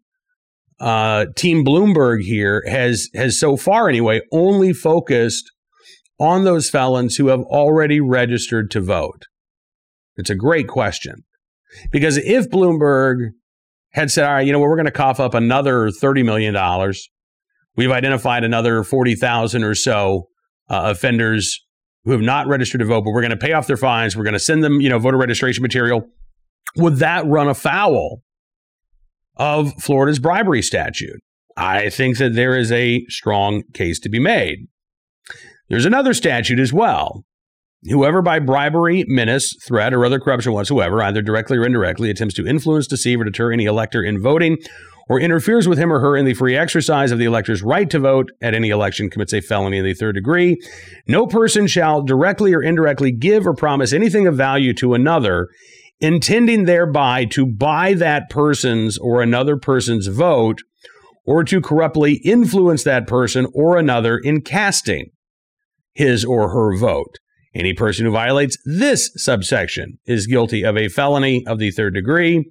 uh, 0.80 1.26
Team 1.36 1.64
Bloomberg 1.64 2.22
here 2.22 2.62
has 2.66 3.08
has 3.14 3.38
so 3.38 3.56
far 3.56 3.88
anyway 3.88 4.20
only 4.32 4.72
focused 4.72 5.50
on 6.18 6.44
those 6.44 6.70
felons 6.70 7.16
who 7.16 7.28
have 7.28 7.40
already 7.40 8.00
registered 8.00 8.70
to 8.70 8.80
vote? 8.80 9.26
It's 10.16 10.30
a 10.30 10.34
great 10.34 10.68
question. 10.68 11.24
Because 11.90 12.18
if 12.18 12.50
Bloomberg 12.50 13.30
had 13.92 14.10
said, 14.10 14.26
all 14.26 14.34
right, 14.34 14.46
you 14.46 14.52
know 14.52 14.58
what, 14.58 14.68
we're 14.68 14.76
going 14.76 14.86
to 14.86 14.90
cough 14.90 15.20
up 15.20 15.34
another 15.34 15.88
$30 15.88 16.24
million, 16.24 16.54
we've 17.76 17.90
identified 17.90 18.44
another 18.44 18.84
40,000 18.84 19.64
or 19.64 19.74
so 19.74 20.28
uh, 20.68 20.82
offenders 20.86 21.64
who 22.04 22.12
have 22.12 22.20
not 22.20 22.46
registered 22.46 22.80
to 22.80 22.84
vote, 22.84 23.02
but 23.04 23.12
we're 23.12 23.20
going 23.20 23.30
to 23.30 23.36
pay 23.36 23.52
off 23.52 23.66
their 23.66 23.76
fines, 23.76 24.16
we're 24.16 24.24
going 24.24 24.32
to 24.32 24.40
send 24.40 24.62
them, 24.64 24.80
you 24.80 24.88
know, 24.88 24.98
voter 24.98 25.16
registration 25.16 25.62
material, 25.62 26.08
would 26.76 26.96
that 26.96 27.24
run 27.26 27.48
afoul 27.48 28.22
of 29.36 29.72
Florida's 29.80 30.18
bribery 30.18 30.62
statute? 30.62 31.20
I 31.56 31.90
think 31.90 32.18
that 32.18 32.34
there 32.34 32.56
is 32.56 32.72
a 32.72 33.04
strong 33.08 33.62
case 33.74 33.98
to 34.00 34.08
be 34.08 34.18
made. 34.18 34.68
There's 35.68 35.84
another 35.84 36.14
statute 36.14 36.58
as 36.58 36.72
well. 36.72 37.24
Whoever 37.84 38.22
by 38.22 38.38
bribery, 38.38 39.04
menace, 39.08 39.56
threat, 39.66 39.92
or 39.92 40.04
other 40.04 40.20
corruption 40.20 40.52
whatsoever, 40.52 41.02
either 41.02 41.20
directly 41.20 41.58
or 41.58 41.66
indirectly, 41.66 42.10
attempts 42.10 42.34
to 42.34 42.46
influence, 42.46 42.86
deceive, 42.86 43.20
or 43.20 43.24
deter 43.24 43.52
any 43.52 43.64
elector 43.64 44.02
in 44.02 44.22
voting, 44.22 44.58
or 45.08 45.18
interferes 45.18 45.66
with 45.66 45.78
him 45.78 45.92
or 45.92 45.98
her 45.98 46.16
in 46.16 46.24
the 46.24 46.34
free 46.34 46.56
exercise 46.56 47.10
of 47.10 47.18
the 47.18 47.24
elector's 47.24 47.62
right 47.62 47.90
to 47.90 47.98
vote 47.98 48.30
at 48.40 48.54
any 48.54 48.70
election 48.70 49.10
commits 49.10 49.32
a 49.32 49.40
felony 49.40 49.78
in 49.78 49.84
the 49.84 49.94
third 49.94 50.14
degree. 50.14 50.60
No 51.08 51.26
person 51.26 51.66
shall 51.66 52.02
directly 52.02 52.54
or 52.54 52.62
indirectly 52.62 53.10
give 53.10 53.46
or 53.46 53.54
promise 53.54 53.92
anything 53.92 54.26
of 54.28 54.36
value 54.36 54.72
to 54.74 54.94
another, 54.94 55.48
intending 56.02 56.64
thereby 56.64 57.24
to 57.24 57.46
buy 57.46 57.94
that 57.94 58.28
person's 58.28 58.98
or 58.98 59.22
another 59.22 59.56
person's 59.56 60.08
vote, 60.08 60.58
or 61.24 61.44
to 61.44 61.60
corruptly 61.60 62.14
influence 62.24 62.82
that 62.82 63.06
person 63.06 63.46
or 63.54 63.78
another 63.78 64.18
in 64.18 64.40
casting 64.42 65.06
his 65.94 66.24
or 66.24 66.50
her 66.50 66.76
vote. 66.76 67.14
Any 67.54 67.72
person 67.72 68.06
who 68.06 68.12
violates 68.12 68.58
this 68.64 69.12
subsection 69.14 69.98
is 70.04 70.26
guilty 70.26 70.64
of 70.64 70.76
a 70.76 70.88
felony 70.88 71.46
of 71.46 71.58
the 71.58 71.70
third 71.70 71.94
degree. 71.94 72.50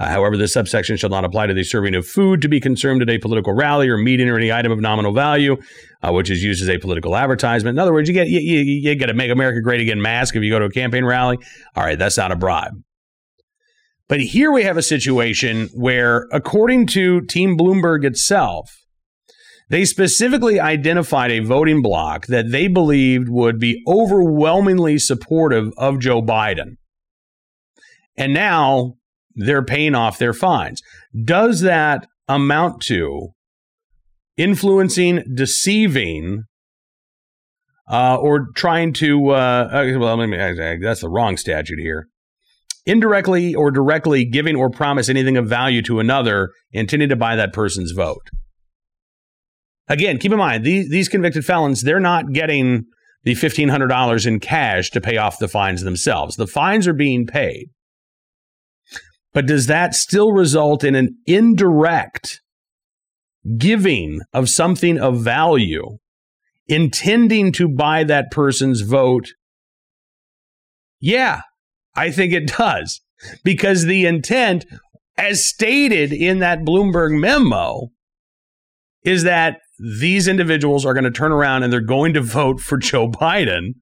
Uh, 0.00 0.08
however, 0.08 0.34
this 0.34 0.54
subsection 0.54 0.96
shall 0.96 1.10
not 1.10 1.26
apply 1.26 1.46
to 1.46 1.52
the 1.52 1.62
serving 1.62 1.94
of 1.94 2.06
food 2.06 2.40
to 2.40 2.48
be 2.48 2.58
consumed 2.58 3.02
at 3.02 3.10
a 3.10 3.18
political 3.18 3.52
rally 3.52 3.86
or 3.86 3.98
meeting 3.98 4.30
or 4.30 4.38
any 4.38 4.50
item 4.50 4.72
of 4.72 4.80
nominal 4.80 5.12
value, 5.12 5.58
uh, 6.02 6.10
which 6.10 6.30
is 6.30 6.42
used 6.42 6.62
as 6.62 6.70
a 6.70 6.78
political 6.78 7.14
advertisement. 7.14 7.74
In 7.74 7.78
other 7.78 7.92
words, 7.92 8.08
you 8.08 8.14
get 8.14 8.28
you, 8.28 8.40
you, 8.40 8.60
you 8.60 8.94
get 8.94 9.10
a 9.10 9.14
"Make 9.14 9.30
America 9.30 9.60
Great 9.60 9.82
Again" 9.82 10.00
mask 10.00 10.34
if 10.34 10.42
you 10.42 10.50
go 10.50 10.58
to 10.58 10.64
a 10.64 10.70
campaign 10.70 11.04
rally. 11.04 11.36
All 11.76 11.84
right, 11.84 11.98
that's 11.98 12.16
not 12.16 12.32
a 12.32 12.36
bribe. 12.36 12.72
But 14.08 14.20
here 14.20 14.50
we 14.50 14.62
have 14.62 14.78
a 14.78 14.82
situation 14.82 15.68
where, 15.74 16.26
according 16.32 16.86
to 16.88 17.20
Team 17.20 17.58
Bloomberg 17.58 18.02
itself, 18.04 18.74
they 19.68 19.84
specifically 19.84 20.58
identified 20.58 21.30
a 21.30 21.40
voting 21.40 21.82
bloc 21.82 22.26
that 22.26 22.50
they 22.50 22.68
believed 22.68 23.28
would 23.28 23.60
be 23.60 23.82
overwhelmingly 23.86 24.98
supportive 24.98 25.72
of 25.76 26.00
Joe 26.00 26.22
Biden. 26.22 26.76
And 28.16 28.32
now 28.32 28.94
they're 29.34 29.64
paying 29.64 29.94
off 29.94 30.18
their 30.18 30.32
fines. 30.32 30.82
Does 31.24 31.60
that 31.60 32.06
amount 32.28 32.82
to 32.82 33.28
influencing, 34.36 35.22
deceiving, 35.34 36.44
uh, 37.90 38.16
or 38.16 38.46
trying 38.54 38.92
to, 38.94 39.30
uh, 39.30 39.68
well, 39.98 40.16
that's 40.16 41.00
the 41.00 41.08
wrong 41.08 41.36
statute 41.36 41.78
here. 41.78 42.06
Indirectly 42.86 43.54
or 43.54 43.70
directly 43.70 44.24
giving 44.24 44.56
or 44.56 44.70
promise 44.70 45.08
anything 45.08 45.36
of 45.36 45.46
value 45.46 45.82
to 45.82 46.00
another, 46.00 46.50
intending 46.72 47.08
to 47.10 47.16
buy 47.16 47.36
that 47.36 47.52
person's 47.52 47.92
vote. 47.92 48.30
Again, 49.88 50.18
keep 50.18 50.32
in 50.32 50.38
mind 50.38 50.64
these 50.64 50.88
these 50.88 51.08
convicted 51.08 51.44
felons 51.44 51.82
they're 51.82 52.00
not 52.00 52.32
getting 52.32 52.84
the 53.24 53.34
fifteen 53.34 53.68
hundred 53.68 53.88
dollars 53.88 54.24
in 54.24 54.38
cash 54.40 54.90
to 54.90 55.00
pay 55.00 55.16
off 55.16 55.38
the 55.38 55.48
fines 55.48 55.82
themselves. 55.82 56.36
The 56.36 56.46
fines 56.46 56.86
are 56.86 56.94
being 56.94 57.26
paid, 57.26 57.68
but 59.32 59.46
does 59.46 59.66
that 59.66 59.94
still 59.94 60.32
result 60.32 60.82
in 60.84 60.94
an 60.94 61.16
indirect 61.26 62.40
giving 63.56 64.20
of 64.32 64.48
something 64.48 64.98
of 64.98 65.22
value, 65.22 65.98
intending 66.66 67.52
to 67.52 67.68
buy 67.68 68.04
that 68.04 68.30
person's 68.30 68.80
vote? 68.80 69.32
Yeah, 71.00 71.42
I 71.94 72.10
think 72.10 72.32
it 72.32 72.46
does 72.56 73.00
because 73.44 73.84
the 73.84 74.06
intent, 74.06 74.66
as 75.16 75.44
stated 75.44 76.12
in 76.12 76.38
that 76.40 76.60
Bloomberg 76.60 77.18
memo, 77.18 77.90
is 79.02 79.22
that 79.24 79.58
these 79.78 80.28
individuals 80.28 80.84
are 80.84 80.92
going 80.92 81.04
to 81.04 81.10
turn 81.10 81.32
around 81.32 81.62
and 81.62 81.72
they're 81.72 81.80
going 81.80 82.12
to 82.14 82.20
vote 82.20 82.60
for 82.60 82.76
Joe 82.76 83.08
Biden 83.08 83.74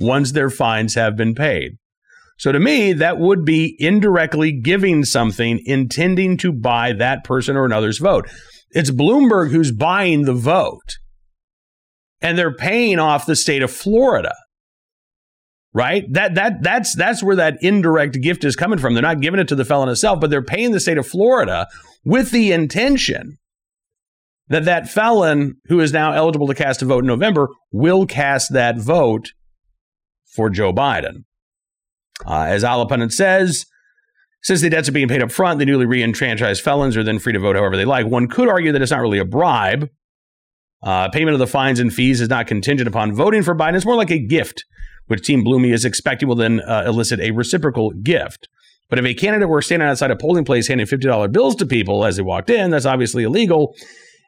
once 0.00 0.32
their 0.32 0.50
fines 0.50 0.94
have 0.94 1.16
been 1.16 1.34
paid. 1.34 1.78
So 2.38 2.52
to 2.52 2.60
me, 2.60 2.92
that 2.92 3.18
would 3.18 3.44
be 3.44 3.76
indirectly 3.78 4.52
giving 4.52 5.04
something 5.04 5.60
intending 5.64 6.36
to 6.38 6.52
buy 6.52 6.92
that 6.92 7.24
person 7.24 7.56
or 7.56 7.64
another's 7.64 7.98
vote. 7.98 8.28
It's 8.70 8.90
Bloomberg 8.90 9.50
who's 9.50 9.72
buying 9.72 10.22
the 10.22 10.34
vote. 10.34 10.98
And 12.20 12.36
they're 12.36 12.54
paying 12.54 12.98
off 12.98 13.26
the 13.26 13.36
state 13.36 13.62
of 13.62 13.70
Florida. 13.70 14.34
Right? 15.72 16.04
That 16.10 16.34
that 16.36 16.62
that's 16.62 16.94
that's 16.94 17.22
where 17.22 17.36
that 17.36 17.58
indirect 17.60 18.20
gift 18.22 18.44
is 18.44 18.56
coming 18.56 18.78
from. 18.78 18.94
They're 18.94 19.02
not 19.02 19.20
giving 19.20 19.40
it 19.40 19.48
to 19.48 19.54
the 19.54 19.64
felon 19.64 19.90
itself, 19.90 20.20
but 20.20 20.30
they're 20.30 20.42
paying 20.42 20.72
the 20.72 20.80
state 20.80 20.96
of 20.96 21.06
Florida 21.06 21.66
with 22.02 22.30
the 22.30 22.52
intention 22.52 23.36
that 24.48 24.64
that 24.64 24.88
felon 24.88 25.56
who 25.66 25.80
is 25.80 25.92
now 25.92 26.12
eligible 26.12 26.46
to 26.46 26.54
cast 26.54 26.80
a 26.80 26.86
vote 26.86 27.04
in 27.04 27.08
November 27.08 27.48
will 27.72 28.06
cast 28.06 28.54
that 28.54 28.78
vote 28.78 29.32
for 30.24 30.48
Joe 30.48 30.72
Biden. 30.72 31.24
Uh, 32.24 32.42
as 32.42 32.64
Allahpundit 32.64 33.12
says, 33.12 33.66
since 34.42 34.60
the 34.60 34.70
debts 34.70 34.88
are 34.88 34.92
being 34.92 35.08
paid 35.08 35.22
up 35.22 35.32
front, 35.32 35.58
the 35.58 35.66
newly 35.66 35.86
re-enfranchised 35.86 36.62
felons 36.62 36.96
are 36.96 37.02
then 37.02 37.18
free 37.18 37.32
to 37.32 37.38
vote 37.38 37.56
however 37.56 37.76
they 37.76 37.84
like. 37.84 38.06
One 38.06 38.28
could 38.28 38.48
argue 38.48 38.72
that 38.72 38.80
it's 38.80 38.92
not 38.92 39.00
really 39.00 39.18
a 39.18 39.24
bribe. 39.24 39.90
Uh, 40.82 41.08
payment 41.10 41.32
of 41.32 41.40
the 41.40 41.46
fines 41.46 41.80
and 41.80 41.92
fees 41.92 42.20
is 42.20 42.28
not 42.28 42.46
contingent 42.46 42.86
upon 42.86 43.12
voting 43.12 43.42
for 43.42 43.56
Biden. 43.56 43.74
It's 43.74 43.84
more 43.84 43.96
like 43.96 44.10
a 44.10 44.18
gift, 44.18 44.64
which 45.08 45.26
Team 45.26 45.44
Blumey 45.44 45.72
is 45.72 45.84
expecting 45.84 46.28
will 46.28 46.36
then 46.36 46.60
uh, 46.60 46.84
elicit 46.86 47.18
a 47.18 47.32
reciprocal 47.32 47.90
gift. 47.90 48.48
But 48.88 49.00
if 49.00 49.04
a 49.04 49.14
candidate 49.14 49.48
were 49.48 49.62
standing 49.62 49.88
outside 49.88 50.12
a 50.12 50.16
polling 50.16 50.44
place 50.44 50.68
handing 50.68 50.86
$50 50.86 51.32
bills 51.32 51.56
to 51.56 51.66
people 51.66 52.04
as 52.04 52.16
they 52.16 52.22
walked 52.22 52.50
in, 52.50 52.70
that's 52.70 52.86
obviously 52.86 53.24
illegal. 53.24 53.74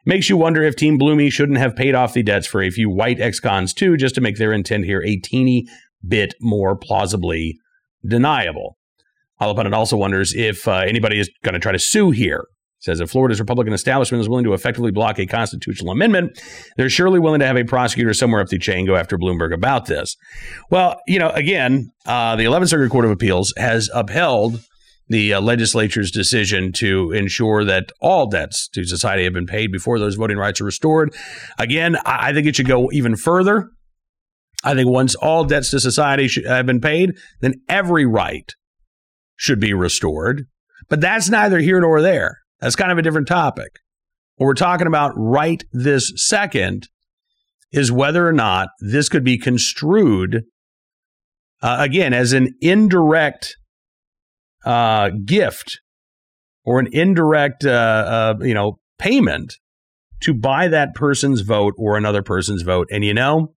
Makes 0.05 0.29
you 0.29 0.35
wonder 0.35 0.63
if 0.63 0.75
Team 0.75 0.99
Blumey 0.99 1.31
shouldn't 1.31 1.59
have 1.59 1.75
paid 1.75 1.95
off 1.95 2.13
the 2.13 2.23
debts 2.23 2.47
for 2.47 2.61
a 2.61 2.71
few 2.71 2.89
white 2.89 3.21
ex 3.21 3.39
cons 3.39 3.73
too, 3.73 3.95
just 3.95 4.15
to 4.15 4.21
make 4.21 4.37
their 4.37 4.51
intent 4.51 4.85
here 4.85 5.01
a 5.03 5.15
teeny 5.17 5.65
bit 6.05 6.33
more 6.41 6.75
plausibly 6.75 7.57
deniable. 8.05 8.77
Allahpundit 9.41 9.73
also 9.73 9.97
wonders 9.97 10.33
if 10.35 10.67
uh, 10.67 10.83
anybody 10.85 11.19
is 11.19 11.29
going 11.43 11.53
to 11.53 11.59
try 11.59 11.71
to 11.71 11.79
sue 11.79 12.11
here. 12.11 12.45
Says 12.81 13.01
if 13.01 13.09
Florida's 13.09 13.41
Republican 13.41 13.73
establishment 13.73 14.21
is 14.21 14.29
willing 14.29 14.45
to 14.45 14.53
effectively 14.53 14.91
block 14.91 15.19
a 15.19 15.25
constitutional 15.25 15.91
amendment, 15.91 16.41
they're 16.77 16.89
surely 16.89 17.19
willing 17.19 17.41
to 17.41 17.45
have 17.45 17.57
a 17.57 17.65
prosecutor 17.65 18.13
somewhere 18.13 18.39
up 18.39 18.47
the 18.47 18.57
chain 18.57 18.85
go 18.85 18.95
after 18.95 19.17
Bloomberg 19.17 19.53
about 19.53 19.87
this. 19.87 20.15
Well, 20.71 20.97
you 21.05 21.19
know, 21.19 21.29
again, 21.31 21.91
uh, 22.05 22.37
the 22.37 22.45
11th 22.45 22.69
Circuit 22.69 22.89
Court 22.89 23.03
of 23.03 23.11
Appeals 23.11 23.53
has 23.57 23.89
upheld 23.93 24.61
the 25.09 25.33
uh, 25.33 25.41
legislature's 25.41 26.11
decision 26.11 26.71
to 26.71 27.11
ensure 27.11 27.65
that 27.65 27.91
all 27.99 28.27
debts 28.27 28.69
to 28.69 28.85
society 28.85 29.23
have 29.25 29.33
been 29.33 29.47
paid 29.47 29.71
before 29.71 29.99
those 29.99 30.15
voting 30.15 30.37
rights 30.37 30.61
are 30.61 30.65
restored. 30.65 31.13
Again, 31.57 31.97
I, 32.05 32.29
I 32.29 32.33
think 32.33 32.47
it 32.47 32.55
should 32.55 32.67
go 32.67 32.89
even 32.93 33.17
further. 33.17 33.71
I 34.63 34.73
think 34.73 34.89
once 34.89 35.15
all 35.15 35.45
debts 35.45 35.71
to 35.71 35.79
society 35.79 36.29
have 36.45 36.65
been 36.65 36.81
paid, 36.81 37.11
then 37.41 37.55
every 37.69 38.05
right 38.05 38.51
should 39.35 39.59
be 39.59 39.73
restored. 39.73 40.47
But 40.89 41.01
that's 41.01 41.29
neither 41.29 41.59
here 41.59 41.79
nor 41.79 42.01
there. 42.01 42.39
That's 42.59 42.75
kind 42.75 42.91
of 42.91 42.97
a 42.97 43.01
different 43.01 43.27
topic. 43.27 43.71
What 44.35 44.47
we're 44.47 44.53
talking 44.53 44.87
about 44.87 45.13
right 45.15 45.63
this 45.71 46.11
second 46.15 46.89
is 47.71 47.91
whether 47.91 48.27
or 48.27 48.33
not 48.33 48.69
this 48.79 49.09
could 49.09 49.23
be 49.23 49.37
construed, 49.37 50.43
uh, 51.61 51.77
again, 51.79 52.13
as 52.13 52.33
an 52.33 52.55
indirect 52.61 53.55
uh, 54.65 55.11
gift 55.25 55.79
or 56.65 56.79
an 56.79 56.87
indirect, 56.91 57.65
uh, 57.65 57.69
uh, 57.69 58.33
you 58.41 58.53
know, 58.53 58.79
payment 58.97 59.55
to 60.21 60.33
buy 60.33 60.67
that 60.67 60.93
person's 60.95 61.41
vote 61.41 61.73
or 61.77 61.95
another 61.95 62.21
person's 62.21 62.63
vote. 62.63 62.87
And 62.91 63.05
you 63.05 63.13
know, 63.13 63.53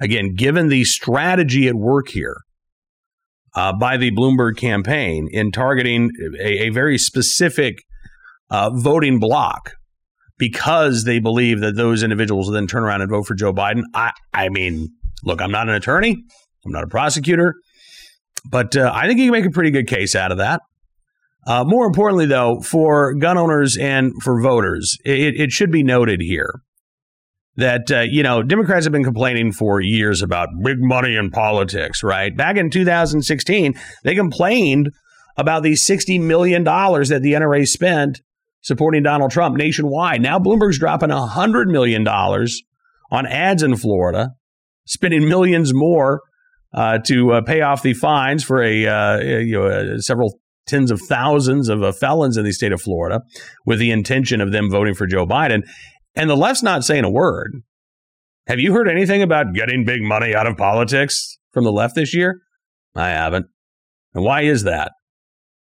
again, 0.00 0.34
given 0.34 0.68
the 0.68 0.84
strategy 0.84 1.68
at 1.68 1.74
work 1.74 2.08
here, 2.08 2.36
uh, 3.54 3.72
by 3.72 3.96
the 3.96 4.10
Bloomberg 4.12 4.56
campaign 4.56 5.28
in 5.30 5.50
targeting 5.50 6.10
a, 6.38 6.66
a 6.66 6.68
very 6.70 6.98
specific 6.98 7.82
uh, 8.50 8.70
voting 8.70 9.18
block 9.18 9.74
because 10.38 11.04
they 11.04 11.18
believe 11.18 11.60
that 11.60 11.76
those 11.76 12.02
individuals 12.02 12.46
will 12.46 12.54
then 12.54 12.66
turn 12.66 12.82
around 12.82 13.02
and 13.02 13.10
vote 13.10 13.26
for 13.26 13.34
Joe 13.34 13.52
Biden. 13.52 13.82
I, 13.94 14.12
I 14.32 14.48
mean, 14.48 14.88
look, 15.24 15.42
I'm 15.42 15.50
not 15.50 15.68
an 15.68 15.74
attorney, 15.74 16.16
I'm 16.64 16.72
not 16.72 16.84
a 16.84 16.88
prosecutor, 16.88 17.54
but 18.50 18.76
uh, 18.76 18.90
I 18.94 19.06
think 19.06 19.18
you 19.18 19.26
can 19.26 19.32
make 19.32 19.46
a 19.46 19.50
pretty 19.50 19.70
good 19.70 19.86
case 19.86 20.14
out 20.14 20.32
of 20.32 20.38
that. 20.38 20.62
Uh, 21.46 21.64
more 21.64 21.86
importantly, 21.86 22.26
though, 22.26 22.60
for 22.60 23.14
gun 23.14 23.38
owners 23.38 23.76
and 23.78 24.12
for 24.22 24.42
voters, 24.42 24.96
it, 25.04 25.40
it 25.40 25.50
should 25.50 25.70
be 25.70 25.82
noted 25.82 26.20
here 26.20 26.62
that 27.56 27.90
uh, 27.90 28.00
you 28.00 28.22
know 28.22 28.42
Democrats 28.42 28.84
have 28.86 28.92
been 28.92 29.04
complaining 29.04 29.52
for 29.52 29.80
years 29.80 30.22
about 30.22 30.48
big 30.62 30.78
money 30.80 31.16
in 31.16 31.30
politics. 31.30 32.02
Right 32.02 32.36
back 32.36 32.56
in 32.56 32.70
2016, 32.70 33.74
they 34.04 34.14
complained 34.14 34.90
about 35.36 35.62
the 35.62 35.76
60 35.76 36.18
million 36.18 36.64
dollars 36.64 37.08
that 37.08 37.22
the 37.22 37.32
NRA 37.32 37.66
spent 37.66 38.20
supporting 38.62 39.02
Donald 39.02 39.30
Trump 39.30 39.56
nationwide. 39.56 40.20
Now 40.20 40.38
Bloomberg's 40.38 40.78
dropping 40.78 41.08
$100 41.08 41.66
million 41.66 42.06
on 42.06 43.26
ads 43.26 43.62
in 43.62 43.76
Florida, 43.76 44.30
spending 44.86 45.28
millions 45.28 45.72
more 45.72 46.20
uh, 46.74 46.98
to 46.98 47.32
uh, 47.32 47.40
pay 47.42 47.62
off 47.62 47.82
the 47.82 47.94
fines 47.94 48.44
for 48.44 48.62
a 48.62 48.86
uh, 48.86 49.18
you 49.20 49.52
know 49.52 49.98
several 49.98 50.38
tens 50.66 50.90
of 50.90 51.00
thousands 51.08 51.68
of 51.68 51.82
uh, 51.82 51.90
felons 51.90 52.36
in 52.36 52.44
the 52.44 52.52
state 52.52 52.72
of 52.72 52.80
Florida, 52.80 53.20
with 53.66 53.78
the 53.78 53.90
intention 53.90 54.40
of 54.40 54.52
them 54.52 54.70
voting 54.70 54.94
for 54.94 55.06
Joe 55.06 55.26
Biden. 55.26 55.62
And 56.14 56.28
the 56.28 56.36
left's 56.36 56.62
not 56.62 56.84
saying 56.84 57.04
a 57.04 57.10
word. 57.10 57.62
Have 58.46 58.58
you 58.58 58.72
heard 58.72 58.88
anything 58.88 59.22
about 59.22 59.54
getting 59.54 59.84
big 59.84 60.02
money 60.02 60.34
out 60.34 60.46
of 60.46 60.56
politics 60.56 61.38
from 61.52 61.64
the 61.64 61.72
left 61.72 61.94
this 61.94 62.14
year? 62.14 62.40
I 62.96 63.10
haven't. 63.10 63.46
And 64.14 64.24
why 64.24 64.42
is 64.42 64.64
that? 64.64 64.92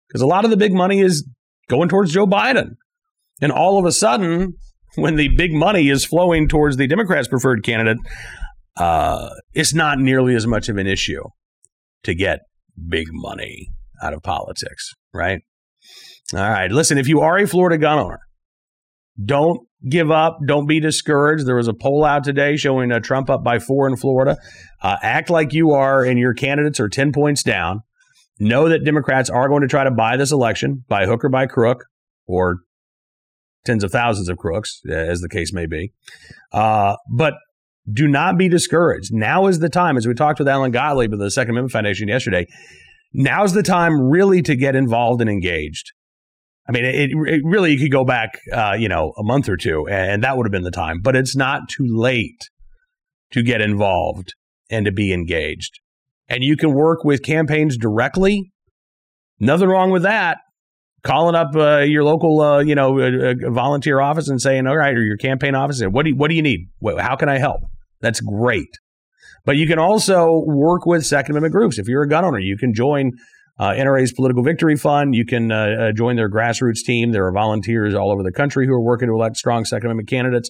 Because 0.08 0.22
a 0.22 0.28
lot 0.28 0.44
of 0.44 0.52
the 0.52 0.58
big 0.58 0.74
money 0.74 1.00
is 1.02 1.28
going 1.70 1.90
towards 1.90 2.12
Joe 2.12 2.26
Biden. 2.26 2.72
And 3.42 3.52
all 3.52 3.78
of 3.78 3.86
a 3.86 3.92
sudden, 3.92 4.54
when 4.96 5.16
the 5.16 5.30
big 5.38 5.54
money 5.54 5.90
is 5.90 6.04
flowing 6.04 6.48
towards 6.48 6.78
the 6.78 6.88
Democrats' 6.88 7.28
preferred 7.28 7.64
candidate, 7.64 7.98
uh, 8.76 9.30
it's 9.54 9.74
not 9.74 10.00
nearly 10.00 10.36
as 10.36 10.48
much 10.48 10.68
of 10.68 10.78
an 10.78 10.88
issue 10.88 11.24
to 12.04 12.16
get 12.16 12.40
big 12.88 13.08
money 13.12 13.70
out 14.02 14.14
of 14.14 14.24
politics, 14.24 14.94
right? 15.14 15.42
All 16.34 16.40
right. 16.40 16.72
Listen, 16.72 16.98
if 16.98 17.08
you 17.08 17.20
are 17.22 17.38
a 17.38 17.48
Florida 17.48 17.78
gun 17.78 18.00
owner, 18.00 18.20
don't 19.24 19.68
give 19.88 20.12
up. 20.12 20.40
Don't 20.46 20.68
be 20.68 20.80
discouraged. 20.80 21.46
There 21.46 21.56
was 21.56 21.68
a 21.68 21.74
poll 21.74 22.04
out 22.04 22.24
today 22.24 22.58
showing 22.58 22.92
uh, 22.92 23.00
Trump 23.00 23.30
up 23.30 23.44
by 23.44 23.60
four 23.60 23.88
in 23.88 23.96
Florida. 23.96 24.38
Uh, 24.82 24.98
act 25.02 25.30
like 25.30 25.54
you 25.54 25.72
are 25.72 26.04
and 26.04 26.20
your 26.20 26.34
candidates 26.34 26.80
are 26.80 26.90
10 26.90 27.12
points 27.12 27.44
down. 27.44 27.82
Know 28.40 28.70
that 28.70 28.86
Democrats 28.86 29.30
are 29.30 29.48
going 29.48 29.62
to 29.62 29.68
try 29.68 29.84
to 29.84 29.92
buy 29.92 30.18
this 30.18 30.32
election 30.32 30.86
by 30.88 31.06
hook 31.06 31.24
or 31.24 31.30
by 31.30 31.46
crook 31.46 31.86
or 32.26 32.60
tens 33.66 33.84
of 33.84 33.92
thousands 33.92 34.30
of 34.30 34.38
crooks, 34.38 34.82
as 34.90 35.20
the 35.20 35.30
case 35.30 35.52
may 35.52 35.66
be. 35.66 35.92
Uh, 36.52 36.96
but 37.12 37.34
do 37.92 38.08
not 38.08 38.38
be 38.38 38.48
discouraged. 38.48 39.14
Now 39.14 39.48
is 39.48 39.60
the 39.60 39.70
time, 39.70 39.98
as 39.98 40.08
we 40.08 40.14
talked 40.14 40.40
with 40.40 40.48
Alan 40.48 40.72
Gottlieb 40.72 41.12
of 41.12 41.20
the 41.20 41.32
Second 41.32 41.52
Amendment 41.52 41.72
Foundation 41.72 42.08
yesterday. 42.08 42.46
Now's 43.14 43.54
the 43.54 43.64
time 43.64 44.00
really 44.00 44.42
to 44.44 44.56
get 44.56 44.76
involved 44.76 45.20
and 45.20 45.30
engaged. 45.30 45.92
I 46.70 46.72
mean, 46.72 46.86
it, 46.86 47.10
it 47.12 47.42
really 47.44 47.74
you 47.74 47.80
could 47.80 47.92
go 47.92 48.06
back, 48.06 48.40
uh, 48.54 48.76
you 48.78 48.88
know, 48.88 49.12
a 49.18 49.24
month 49.24 49.50
or 49.50 49.58
two, 49.58 49.88
and 49.88 50.24
that 50.24 50.38
would 50.38 50.46
have 50.46 50.52
been 50.52 50.62
the 50.62 50.70
time. 50.70 51.00
But 51.02 51.16
it's 51.16 51.36
not 51.36 51.68
too 51.68 51.88
late 51.88 52.48
to 53.32 53.42
get 53.42 53.60
involved 53.60 54.36
and 54.70 54.86
to 54.86 54.92
be 54.92 55.12
engaged. 55.12 55.80
And 56.28 56.44
you 56.44 56.56
can 56.56 56.74
work 56.74 57.04
with 57.04 57.24
campaigns 57.24 57.76
directly. 57.76 58.52
Nothing 59.40 59.68
wrong 59.68 59.90
with 59.90 60.04
that 60.04 60.38
calling 61.02 61.36
up 61.36 61.56
uh, 61.56 61.80
your 61.80 62.04
local, 62.04 62.42
uh, 62.42 62.60
you 62.60 62.76
know, 62.76 63.00
uh, 63.00 63.32
uh, 63.32 63.50
volunteer 63.50 64.00
office 64.00 64.30
and 64.30 64.40
saying, 64.40 64.68
"All 64.68 64.78
right," 64.78 64.96
or 64.96 65.02
your 65.02 65.18
campaign 65.18 65.56
office, 65.56 65.82
"What 65.82 66.04
do 66.04 66.12
you, 66.12 66.16
what 66.16 66.30
do 66.30 66.36
you 66.36 66.44
need? 66.44 66.68
How 67.00 67.16
can 67.16 67.30
I 67.30 67.40
help?" 67.40 67.62
That's 68.02 68.22
great. 68.22 68.78
But 69.46 69.58
you 69.58 69.66
can 69.66 69.80
also 69.80 70.44
work 70.46 70.86
with 70.86 71.06
Second 71.06 71.32
Amendment 71.32 71.54
groups. 71.54 71.80
If 71.80 71.88
you're 71.88 72.04
a 72.04 72.10
gun 72.10 72.26
owner, 72.26 72.40
you 72.40 72.58
can 72.58 72.74
join 72.74 73.14
uh, 73.60 73.72
NRA's 73.72 74.14
Political 74.14 74.44
Victory 74.44 74.76
Fund. 74.76 75.14
You 75.14 75.26
can 75.26 75.52
uh, 75.52 75.92
join 75.92 76.16
their 76.16 76.30
grassroots 76.30 76.84
team. 76.86 77.12
There 77.12 77.26
are 77.26 77.34
volunteers 77.34 77.94
all 77.94 78.12
over 78.12 78.24
the 78.24 78.32
country 78.32 78.66
who 78.66 78.74
are 78.74 78.84
working 78.84 79.10
to 79.10 79.14
elect 79.14 79.38
strong 79.38 79.66
Second 79.66 79.88
Amendment 79.88 80.10
candidates. 80.10 80.50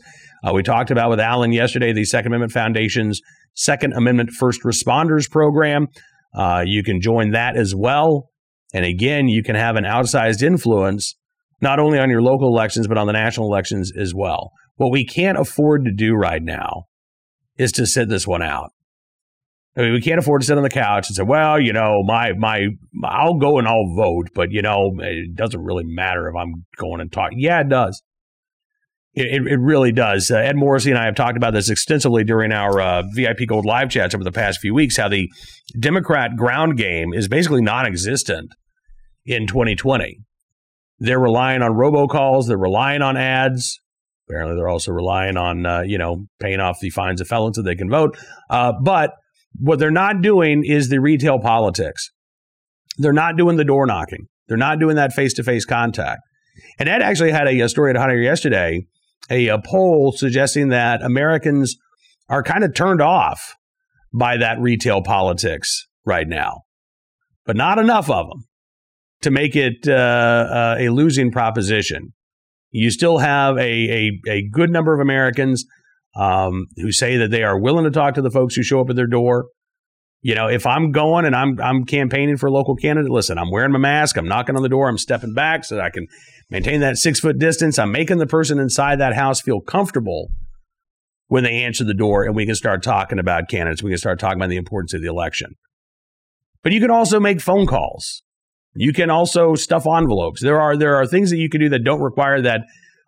we 0.54 0.63
talked 0.63 0.92
about 0.92 1.10
with 1.10 1.20
Alan 1.20 1.51
yesterday 1.51 1.92
the 1.92 2.06
Second 2.06 2.28
Amendment 2.28 2.51
Foundation's 2.51 3.20
Second 3.56 3.94
Amendment 3.94 4.30
First 4.32 4.62
Responders 4.63 5.30
Program. 5.30 5.88
you 6.66 6.84
can 6.84 7.01
join 7.01 7.32
that 7.32 7.58
as 7.58 7.74
well. 7.75 8.30
And 8.74 8.86
again, 8.86 9.28
you 9.28 9.42
can 9.42 9.56
have 9.56 9.75
an 9.75 9.84
outsized 9.84 10.44
influence 10.44 11.16
not 11.62 11.80
only 11.80 12.00
on 12.00 12.10
your 12.10 12.22
local 12.22 12.48
elections, 12.48 12.88
but 12.88 12.98
on 12.98 13.08
the 13.08 13.13
national 13.13 13.48
elections 13.48 13.92
as 13.98 14.13
well. 14.16 14.51
What 14.75 14.92
we 14.92 15.06
can't 15.06 15.38
afford 15.38 15.86
to 15.86 15.92
do 15.92 16.13
right 16.13 16.42
now 16.42 16.86
is 17.58 17.72
to 17.74 17.86
sit 17.86 18.08
this 18.08 18.25
one 18.25 18.42
out. 18.42 18.72
I 19.78 19.82
mean, 19.82 19.94
we 19.94 20.02
can't 20.02 20.20
afford 20.20 20.42
to 20.42 20.48
sit 20.48 20.58
on 20.58 20.64
the 20.64 20.70
couch 20.70 21.10
and 21.10 21.16
say, 21.16 21.24
"Well, 21.24 21.60
you 21.60 21.74
know, 21.74 22.04
my 22.04 22.34
my, 22.34 22.68
I'll 23.04 23.36
go 23.36 23.60
and 23.60 23.68
I'll 23.68 23.94
vote, 23.96 24.30
but 24.34 24.52
you 24.52 24.62
know, 24.62 24.92
it 25.00 25.36
doesn't 25.36 25.62
really 25.62 25.86
matter 25.86 26.28
if 26.28 26.36
I'm 26.36 26.66
going 26.78 27.02
and 27.02 27.12
talking." 27.12 27.40
Yeah, 27.40 27.62
it 27.62 27.70
does. 27.70 28.02
It, 29.14 29.48
it, 29.48 29.60
really 29.60 29.92
does. 29.92 30.30
Uh, 30.30 30.38
Ed 30.38 30.56
Morrissey 30.56 30.92
and 30.92 31.00
I 31.00 31.06
have 31.06 31.16
talked 31.16 31.36
about 31.36 31.54
this 31.54 31.70
extensively 31.70 32.24
during 32.24 32.52
our 32.52 32.80
uh, 32.80 33.04
VIP 33.14 33.48
Gold 33.48 33.66
live 33.66 33.90
chats 33.90 34.14
over 34.14 34.24
the 34.24 34.32
past 34.32 34.60
few 34.60 34.74
weeks. 34.74 34.98
How 34.98 35.10
the 35.10 35.30
Democrat 35.80 36.36
ground 36.36 36.78
game 36.78 37.12
is 37.14 37.28
basically 37.28 37.62
non-existent 37.62 38.52
in 39.26 39.48
2020. 39.48 40.20
They're 41.00 41.20
relying 41.20 41.62
on 41.64 41.72
robocalls. 41.72 42.48
They're 42.48 42.58
relying 42.58 43.02
on 43.02 43.18
ads. 43.18 43.80
Apparently, 44.28 44.56
they're 44.56 44.70
also 44.70 44.92
relying 44.92 45.38
on 45.38 45.66
uh, 45.66 45.82
you 45.82 45.98
know 45.98 46.26
paying 46.40 46.60
off 46.60 46.80
the 46.80 46.92
fines 46.92 47.20
of 47.20 47.28
felons 47.28 47.56
so 47.56 47.64
they 47.64 47.76
can 47.76 47.90
vote. 47.90 48.18
Uh, 48.50 48.74
but 48.84 49.14
what 49.58 49.79
they're 49.79 49.91
not 49.91 50.22
doing 50.22 50.63
is 50.65 50.89
the 50.89 51.00
retail 51.00 51.39
politics. 51.39 52.12
They're 52.98 53.13
not 53.13 53.38
doing 53.38 53.58
the 53.58 53.63
door 53.63 53.86
knocking. 53.86 54.27
They're 54.48 54.58
not 54.58 54.79
doing 54.79 54.96
that 54.96 55.13
face 55.13 55.34
to 55.36 55.44
face 55.44 55.65
contact. 55.65 56.22
And 56.77 56.89
Ed 56.89 57.01
actually 57.01 57.32
had 57.32 57.48
a, 57.48 57.60
a 57.62 57.70
story 57.70 57.91
at 57.91 57.98
Hot 57.98 58.10
Air 58.10 58.18
yesterday, 58.22 58.86
a, 59.29 59.48
a 59.48 59.60
poll 59.60 60.12
suggesting 60.12 60.70
that 60.70 61.01
Americans 61.01 61.75
are 62.27 62.44
kind 62.44 62.63
of 62.63 62.74
turned 62.74 63.01
off 63.01 63.56
by 64.13 64.38
that 64.38 64.60
retail 64.60 65.01
politics 65.01 65.88
right 66.06 66.27
now. 66.27 66.63
but 67.50 67.56
not 67.56 67.79
enough 67.79 68.12
of 68.12 68.27
them 68.29 68.44
to 69.22 69.32
make 69.32 69.56
it 69.56 69.88
uh, 69.88 69.91
uh, 69.91 70.75
a 70.77 70.89
losing 70.89 71.32
proposition. 71.32 72.13
You 72.70 72.91
still 72.91 73.18
have 73.18 73.58
a, 73.58 73.62
a, 73.62 74.22
a 74.29 74.48
good 74.51 74.70
number 74.70 74.94
of 74.94 75.00
Americans 75.00 75.65
um, 76.16 76.68
who 76.78 76.92
say 76.92 77.18
that 77.18 77.32
they 77.32 77.44
are 77.44 77.60
willing 77.60 77.86
to 77.86 77.92
talk 77.92 78.16
to 78.16 78.22
the 78.22 78.32
folks 78.32 78.56
who 78.56 78.63
show 78.63 78.82
up 78.82 78.89
at 78.89 78.96
their 78.96 79.08
door. 79.08 79.48
You 80.22 80.36
know, 80.36 80.48
if 80.48 80.66
I'm 80.66 80.92
going 80.92 81.25
and 81.25 81.36
I'm 81.36 81.60
I'm 81.62 81.86
campaigning 81.86 82.36
for 82.36 82.48
a 82.48 82.51
local 82.51 82.75
candidate, 82.75 83.10
listen, 83.10 83.38
I'm 83.38 83.51
wearing 83.51 83.72
my 83.72 83.80
mask, 83.80 84.18
I'm 84.18 84.28
knocking 84.28 84.58
on 84.58 84.63
the 84.63 84.70
door, 84.70 84.89
I'm 84.89 84.98
stepping 84.98 85.34
back 85.34 85.63
so 85.63 85.75
that 85.75 85.84
I 85.86 85.89
can 85.89 86.08
maintain 86.50 86.82
that 86.82 86.98
six 86.98 87.22
foot 87.22 87.39
distance. 87.39 87.80
I'm 87.80 87.92
making 87.92 88.18
the 88.18 88.28
person 88.28 88.60
inside 88.60 89.00
that 89.00 89.16
house 89.16 89.39
feel 89.39 89.62
comfortable 89.62 90.30
when 91.28 91.44
they 91.44 91.63
answer 91.63 91.86
the 91.86 91.94
door, 91.94 92.25
and 92.25 92.36
we 92.36 92.46
can 92.46 92.56
start 92.56 92.84
talking 92.84 93.20
about 93.20 93.48
candidates. 93.48 93.82
We 93.82 93.92
can 93.92 93.98
start 93.98 94.20
talking 94.20 94.39
about 94.39 94.50
the 94.50 94.58
importance 94.58 94.94
of 94.94 95.01
the 95.01 95.08
election. 95.08 95.56
But 96.63 96.74
you 96.74 96.82
can 96.82 96.92
also 96.92 97.20
make 97.20 97.39
phone 97.39 97.66
calls. 97.66 98.24
You 98.74 98.92
can 98.92 99.10
also 99.10 99.56
stuff 99.56 99.86
envelopes. 99.88 100.42
There 100.42 100.60
are 100.60 100.75
there 100.75 100.96
are 100.96 101.06
things 101.06 101.30
that 101.30 101.38
you 101.38 101.50
can 101.50 101.62
do 101.62 101.70
that 101.70 101.84
don't 101.86 102.01
require 102.01 102.42
that 102.42 102.62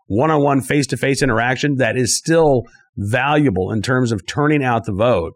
one-on-one 0.08 0.62
face-to-face 0.62 1.22
interaction 1.22 1.75
that 1.75 1.98
is 1.98 2.17
still 2.17 2.63
valuable 2.95 3.71
in 3.71 3.81
terms 3.81 4.12
of 4.12 4.25
turning 4.25 4.63
out 4.63 4.86
the 4.86 4.93
vote. 4.93 5.33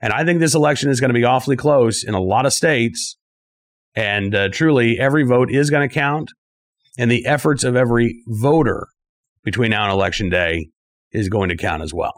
And 0.00 0.12
I 0.12 0.24
think 0.24 0.40
this 0.40 0.54
election 0.54 0.90
is 0.90 1.00
going 1.00 1.10
to 1.10 1.18
be 1.18 1.24
awfully 1.24 1.56
close 1.56 2.04
in 2.04 2.14
a 2.14 2.20
lot 2.20 2.46
of 2.46 2.52
states. 2.52 3.16
And 3.94 4.34
uh, 4.34 4.48
truly, 4.50 4.98
every 4.98 5.24
vote 5.24 5.50
is 5.50 5.70
going 5.70 5.88
to 5.88 5.94
count. 5.94 6.30
And 6.98 7.10
the 7.10 7.26
efforts 7.26 7.64
of 7.64 7.76
every 7.76 8.20
voter 8.26 8.88
between 9.42 9.70
now 9.70 9.84
and 9.84 9.92
election 9.92 10.28
day 10.28 10.68
is 11.12 11.28
going 11.28 11.48
to 11.48 11.56
count 11.56 11.82
as 11.82 11.94
well. 11.94 12.14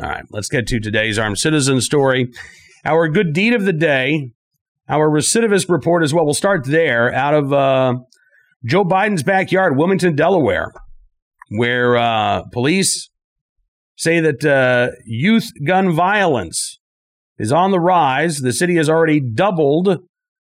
All 0.00 0.08
right, 0.08 0.24
let's 0.30 0.48
get 0.48 0.66
to 0.68 0.80
today's 0.80 1.18
armed 1.18 1.38
citizen 1.38 1.80
story. 1.80 2.28
Our 2.84 3.08
good 3.08 3.32
deed 3.32 3.54
of 3.54 3.64
the 3.64 3.72
day, 3.72 4.32
our 4.88 5.08
recidivist 5.08 5.68
report 5.68 6.02
as 6.02 6.12
well. 6.12 6.24
We'll 6.24 6.34
start 6.34 6.66
there 6.66 7.12
out 7.12 7.34
of 7.34 7.52
uh, 7.52 7.94
Joe 8.64 8.84
Biden's 8.84 9.22
backyard, 9.22 9.76
Wilmington, 9.76 10.14
Delaware, 10.14 10.72
where 11.50 11.96
uh, 11.96 12.42
police 12.52 13.08
say 13.98 14.20
that 14.20 14.44
uh, 14.44 14.94
youth 15.04 15.50
gun 15.66 15.92
violence 15.92 16.78
is 17.36 17.52
on 17.52 17.72
the 17.72 17.80
rise. 17.80 18.38
The 18.38 18.52
city 18.52 18.76
has 18.76 18.88
already 18.88 19.20
doubled 19.20 19.98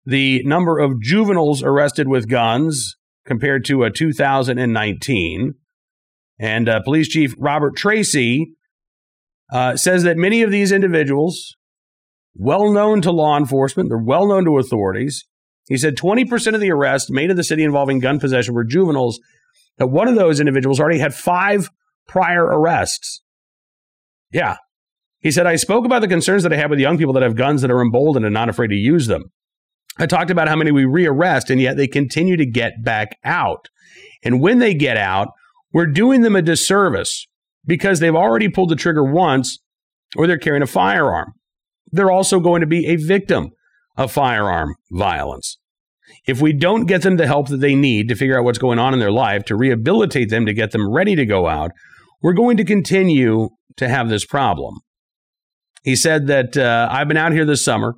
the 0.06 0.44
number 0.44 0.80
of 0.80 1.02
juveniles 1.02 1.62
arrested 1.64 2.08
with 2.08 2.30
guns 2.30 2.96
compared 3.26 3.66
to 3.66 3.84
uh, 3.84 3.90
2019. 3.94 5.56
And 6.40 6.70
uh, 6.70 6.82
Police 6.84 7.08
Chief 7.08 7.34
Robert 7.38 7.76
Tracy 7.76 8.54
uh, 9.52 9.76
says 9.76 10.04
that 10.04 10.18
many 10.18 10.44
of 10.44 10.52
these 10.52 10.72
individuals, 10.72 11.56
well 12.36 12.72
known 12.72 13.02
to 13.02 13.12
law 13.12 13.38
enforcement, 13.38 13.90
they're 13.90 13.98
well 13.98 14.28
known 14.28 14.46
to 14.46 14.58
authorities. 14.58 15.26
He 15.68 15.78
said 15.78 15.96
20% 15.96 16.54
of 16.54 16.62
the 16.62 16.72
arrests 16.72 17.10
made 17.10 17.30
in 17.30 17.38
the 17.38 17.44
city 17.44 17.64
involving 17.64 18.00
gun 18.00 18.20
possession 18.20 18.54
were 18.54 18.64
juveniles. 18.64 19.20
That 19.78 19.88
one 19.88 20.08
of 20.08 20.16
those 20.16 20.40
individuals 20.40 20.80
already 20.80 21.00
had 21.00 21.14
five 21.14 21.70
prior 22.08 22.44
arrests. 22.44 23.22
Yeah. 24.32 24.58
He 25.20 25.32
said, 25.32 25.46
I 25.46 25.56
spoke 25.56 25.86
about 25.86 26.02
the 26.02 26.08
concerns 26.08 26.44
that 26.44 26.54
I 26.54 26.58
have 26.58 26.72
with 26.72 26.80
young 26.80 26.98
people 26.98 27.14
that 27.14 27.24
have 27.24 27.36
guns 27.36 27.62
that 27.62 27.72
are 27.72 27.82
emboldened 27.82 28.26
and 28.26 28.34
not 28.34 28.50
afraid 28.50 28.70
to 28.70 28.76
use 28.76 29.08
them. 29.08 29.26
I 30.00 30.06
talked 30.06 30.32
about 30.32 30.48
how 30.48 30.56
many 30.56 30.72
we 30.72 30.84
rearrest, 30.84 31.50
and 31.50 31.62
yet 31.62 31.78
they 31.78 31.88
continue 31.88 32.38
to 32.38 32.46
get 32.46 32.84
back 32.84 33.18
out. 33.24 33.68
And 34.24 34.42
when 34.42 34.60
they 34.60 34.74
get 34.74 34.98
out, 34.98 35.28
we're 35.74 35.86
doing 35.86 36.22
them 36.22 36.36
a 36.36 36.42
disservice 36.42 37.28
because 37.66 38.00
they've 38.00 38.16
already 38.16 38.50
pulled 38.50 38.70
the 38.70 38.76
trigger 38.76 39.04
once 39.04 39.60
or 40.16 40.28
they're 40.28 40.38
carrying 40.38 40.64
a 40.64 40.68
firearm. 40.68 41.34
They're 41.92 42.12
also 42.12 42.40
going 42.40 42.62
to 42.62 42.68
be 42.68 42.88
a 42.88 42.96
victim 42.96 43.52
of 43.98 44.12
firearm 44.12 44.76
violence. 44.92 45.58
If 46.26 46.42
we 46.42 46.54
don't 46.54 46.86
get 46.86 47.04
them 47.04 47.18
the 47.18 47.28
help 47.28 47.48
that 47.50 47.58
they 47.58 47.76
need 47.76 48.10
to 48.10 48.16
figure 48.16 48.38
out 48.38 48.44
what's 48.44 48.58
going 48.58 48.80
on 48.80 48.94
in 48.94 49.00
their 49.00 49.12
life, 49.12 49.46
to 49.46 49.56
rehabilitate 49.56 50.30
them, 50.30 50.46
to 50.46 50.54
get 50.54 50.72
them 50.72 50.92
ready 50.92 51.16
to 51.16 51.26
go 51.26 51.48
out, 51.48 51.72
we're 52.22 52.34
going 52.34 52.58
to 52.58 52.66
continue 52.66 53.50
to 53.78 53.88
have 53.88 54.10
this 54.10 54.26
problem. 54.26 54.76
He 55.84 55.96
said 55.96 56.28
that 56.28 56.56
uh, 56.56 56.88
I've 56.92 57.08
been 57.08 57.18
out 57.18 57.32
here 57.32 57.46
this 57.46 57.64
summer 57.64 57.96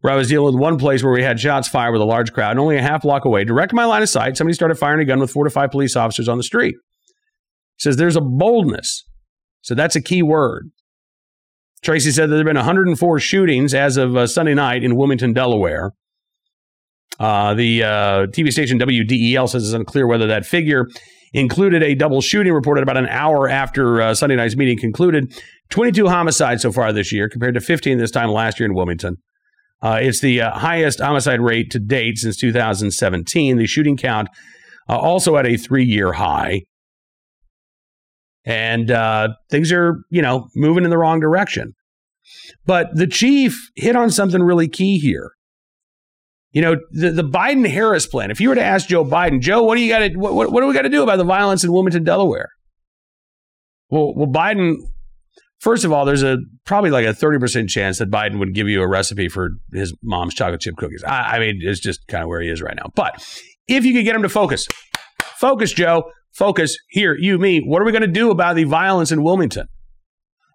where 0.00 0.12
I 0.12 0.16
was 0.16 0.28
dealing 0.28 0.52
with 0.52 0.60
one 0.60 0.78
place 0.78 1.02
where 1.02 1.12
we 1.12 1.22
had 1.22 1.40
shots 1.40 1.68
fired 1.68 1.92
with 1.92 2.02
a 2.02 2.04
large 2.04 2.32
crowd, 2.32 2.52
and 2.52 2.60
only 2.60 2.76
a 2.76 2.82
half 2.82 3.02
block 3.02 3.24
away, 3.24 3.44
direct 3.44 3.72
my 3.72 3.84
line 3.84 4.02
of 4.02 4.08
sight, 4.08 4.36
somebody 4.36 4.54
started 4.54 4.74
firing 4.74 5.00
a 5.00 5.04
gun 5.04 5.20
with 5.20 5.30
four 5.30 5.44
to 5.44 5.50
five 5.50 5.70
police 5.70 5.96
officers 5.96 6.28
on 6.28 6.38
the 6.38 6.42
street. 6.42 6.74
He 6.74 7.82
says 7.82 7.96
there's 7.96 8.16
a 8.16 8.20
boldness. 8.20 9.04
So 9.62 9.74
that's 9.76 9.94
a 9.94 10.02
key 10.02 10.22
word. 10.22 10.70
Tracy 11.82 12.10
said 12.10 12.30
there 12.30 12.38
have 12.38 12.46
been 12.46 12.56
104 12.56 13.20
shootings 13.20 13.74
as 13.74 13.96
of 13.96 14.16
uh, 14.16 14.26
Sunday 14.26 14.54
night 14.54 14.84
in 14.84 14.96
Wilmington, 14.96 15.32
Delaware. 15.32 15.92
Uh, 17.18 17.54
the 17.54 17.82
uh, 17.82 18.26
TV 18.26 18.50
station 18.50 18.78
WDEL 18.78 19.48
says 19.48 19.64
it's 19.64 19.72
unclear 19.72 20.06
whether 20.06 20.26
that 20.26 20.46
figure 20.46 20.86
included 21.32 21.82
a 21.82 21.94
double 21.94 22.20
shooting 22.20 22.52
reported 22.52 22.82
about 22.82 22.96
an 22.96 23.06
hour 23.06 23.48
after 23.48 24.00
uh, 24.02 24.14
Sunday 24.14 24.36
night's 24.36 24.56
meeting 24.56 24.78
concluded. 24.78 25.32
22 25.70 26.08
homicides 26.08 26.62
so 26.62 26.72
far 26.72 26.92
this 26.92 27.12
year, 27.12 27.28
compared 27.28 27.54
to 27.54 27.60
15 27.60 27.98
this 27.98 28.10
time 28.10 28.30
last 28.30 28.60
year 28.60 28.68
in 28.68 28.74
Wilmington. 28.74 29.16
Uh, 29.80 29.98
it's 30.00 30.20
the 30.20 30.40
uh, 30.40 30.50
highest 30.52 31.00
homicide 31.00 31.40
rate 31.40 31.70
to 31.70 31.78
date 31.78 32.18
since 32.18 32.36
2017. 32.36 33.56
The 33.56 33.66
shooting 33.66 33.96
count 33.96 34.28
uh, 34.88 34.96
also 34.96 35.36
at 35.36 35.46
a 35.46 35.56
three 35.56 35.84
year 35.84 36.12
high. 36.12 36.62
And 38.44 38.90
uh, 38.90 39.30
things 39.50 39.72
are, 39.72 40.02
you 40.10 40.22
know, 40.22 40.48
moving 40.54 40.84
in 40.84 40.90
the 40.90 40.98
wrong 40.98 41.20
direction. 41.20 41.74
But 42.66 42.94
the 42.94 43.06
chief 43.06 43.70
hit 43.76 43.96
on 43.96 44.10
something 44.10 44.42
really 44.42 44.68
key 44.68 44.98
here. 44.98 45.32
You 46.52 46.60
know, 46.60 46.76
the, 46.90 47.10
the 47.10 47.24
Biden 47.24 47.66
Harris 47.66 48.06
plan. 48.06 48.30
If 48.30 48.40
you 48.40 48.50
were 48.50 48.54
to 48.54 48.62
ask 48.62 48.86
Joe 48.86 49.04
Biden, 49.04 49.40
Joe, 49.40 49.62
what 49.62 49.76
do 49.76 49.80
you 49.80 49.90
got 49.90 50.00
to 50.00 50.18
what, 50.18 50.52
what, 50.52 50.60
do 50.60 50.66
we 50.66 50.74
got 50.74 50.82
to 50.82 50.90
do 50.90 51.02
about 51.02 51.16
the 51.16 51.24
violence 51.24 51.64
in 51.64 51.72
Wilmington, 51.72 52.04
Delaware? 52.04 52.50
Well, 53.88 54.14
well, 54.14 54.26
Biden. 54.26 54.76
First 55.60 55.84
of 55.84 55.92
all, 55.92 56.04
there's 56.04 56.24
a 56.24 56.38
probably 56.66 56.90
like 56.90 57.06
a 57.06 57.14
thirty 57.14 57.38
percent 57.38 57.70
chance 57.70 57.98
that 57.98 58.10
Biden 58.10 58.38
would 58.40 58.52
give 58.52 58.68
you 58.68 58.82
a 58.82 58.88
recipe 58.88 59.28
for 59.28 59.50
his 59.72 59.96
mom's 60.02 60.34
chocolate 60.34 60.60
chip 60.60 60.76
cookies. 60.76 61.04
I, 61.04 61.36
I 61.36 61.38
mean, 61.38 61.60
it's 61.62 61.80
just 61.80 62.06
kind 62.08 62.22
of 62.22 62.28
where 62.28 62.40
he 62.40 62.48
is 62.48 62.60
right 62.60 62.74
now. 62.76 62.90
But 62.96 63.24
if 63.68 63.84
you 63.84 63.94
could 63.94 64.04
get 64.04 64.16
him 64.16 64.22
to 64.22 64.28
focus, 64.28 64.66
focus, 65.36 65.72
Joe, 65.72 66.10
focus. 66.34 66.76
Here, 66.88 67.16
you, 67.16 67.38
me. 67.38 67.60
What 67.60 67.80
are 67.80 67.84
we 67.84 67.92
going 67.92 68.02
to 68.02 68.08
do 68.08 68.30
about 68.30 68.56
the 68.56 68.64
violence 68.64 69.12
in 69.12 69.22
Wilmington? 69.22 69.68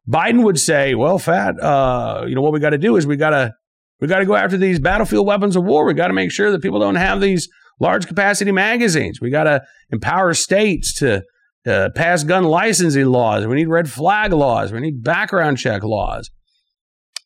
Biden 0.08 0.44
would 0.44 0.60
say, 0.60 0.94
"Well, 0.94 1.18
fat. 1.18 1.60
Uh, 1.60 2.26
you 2.28 2.36
know 2.36 2.42
what 2.42 2.54
we 2.54 2.60
got 2.60 2.72
to 2.72 2.78
do 2.78 2.98
is 2.98 3.08
we 3.08 3.16
got 3.16 3.32
to 3.32 3.54
we 4.00 4.08
got 4.08 4.20
to 4.20 4.26
go 4.26 4.36
after 4.36 4.58
these 4.58 4.80
battlefield 4.80 5.26
weapons 5.26 5.56
of 5.56 5.64
war. 5.64 5.86
We 5.86 5.94
got 5.94 6.08
to 6.08 6.14
make 6.14 6.32
sure 6.32 6.52
that 6.52 6.62
people 6.62 6.80
don't 6.80 6.96
have 6.96 7.22
these 7.22 7.50
large 7.80 8.08
capacity 8.08 8.52
magazines. 8.52 9.20
We 9.22 9.30
got 9.30 9.44
to 9.44 9.64
empower 9.92 10.34
states 10.34 10.94
to 11.00 11.24
uh, 11.66 11.90
pass 11.96 12.24
gun 12.24 12.44
licensing 12.44 13.08
laws. 13.08 13.46
We 13.46 13.56
need 13.56 13.68
red 13.68 13.90
flag 13.90 14.34
laws. 14.34 14.72
We 14.72 14.80
need 14.80 15.04
background 15.04 15.58
check 15.58 15.84
laws. 15.84 16.30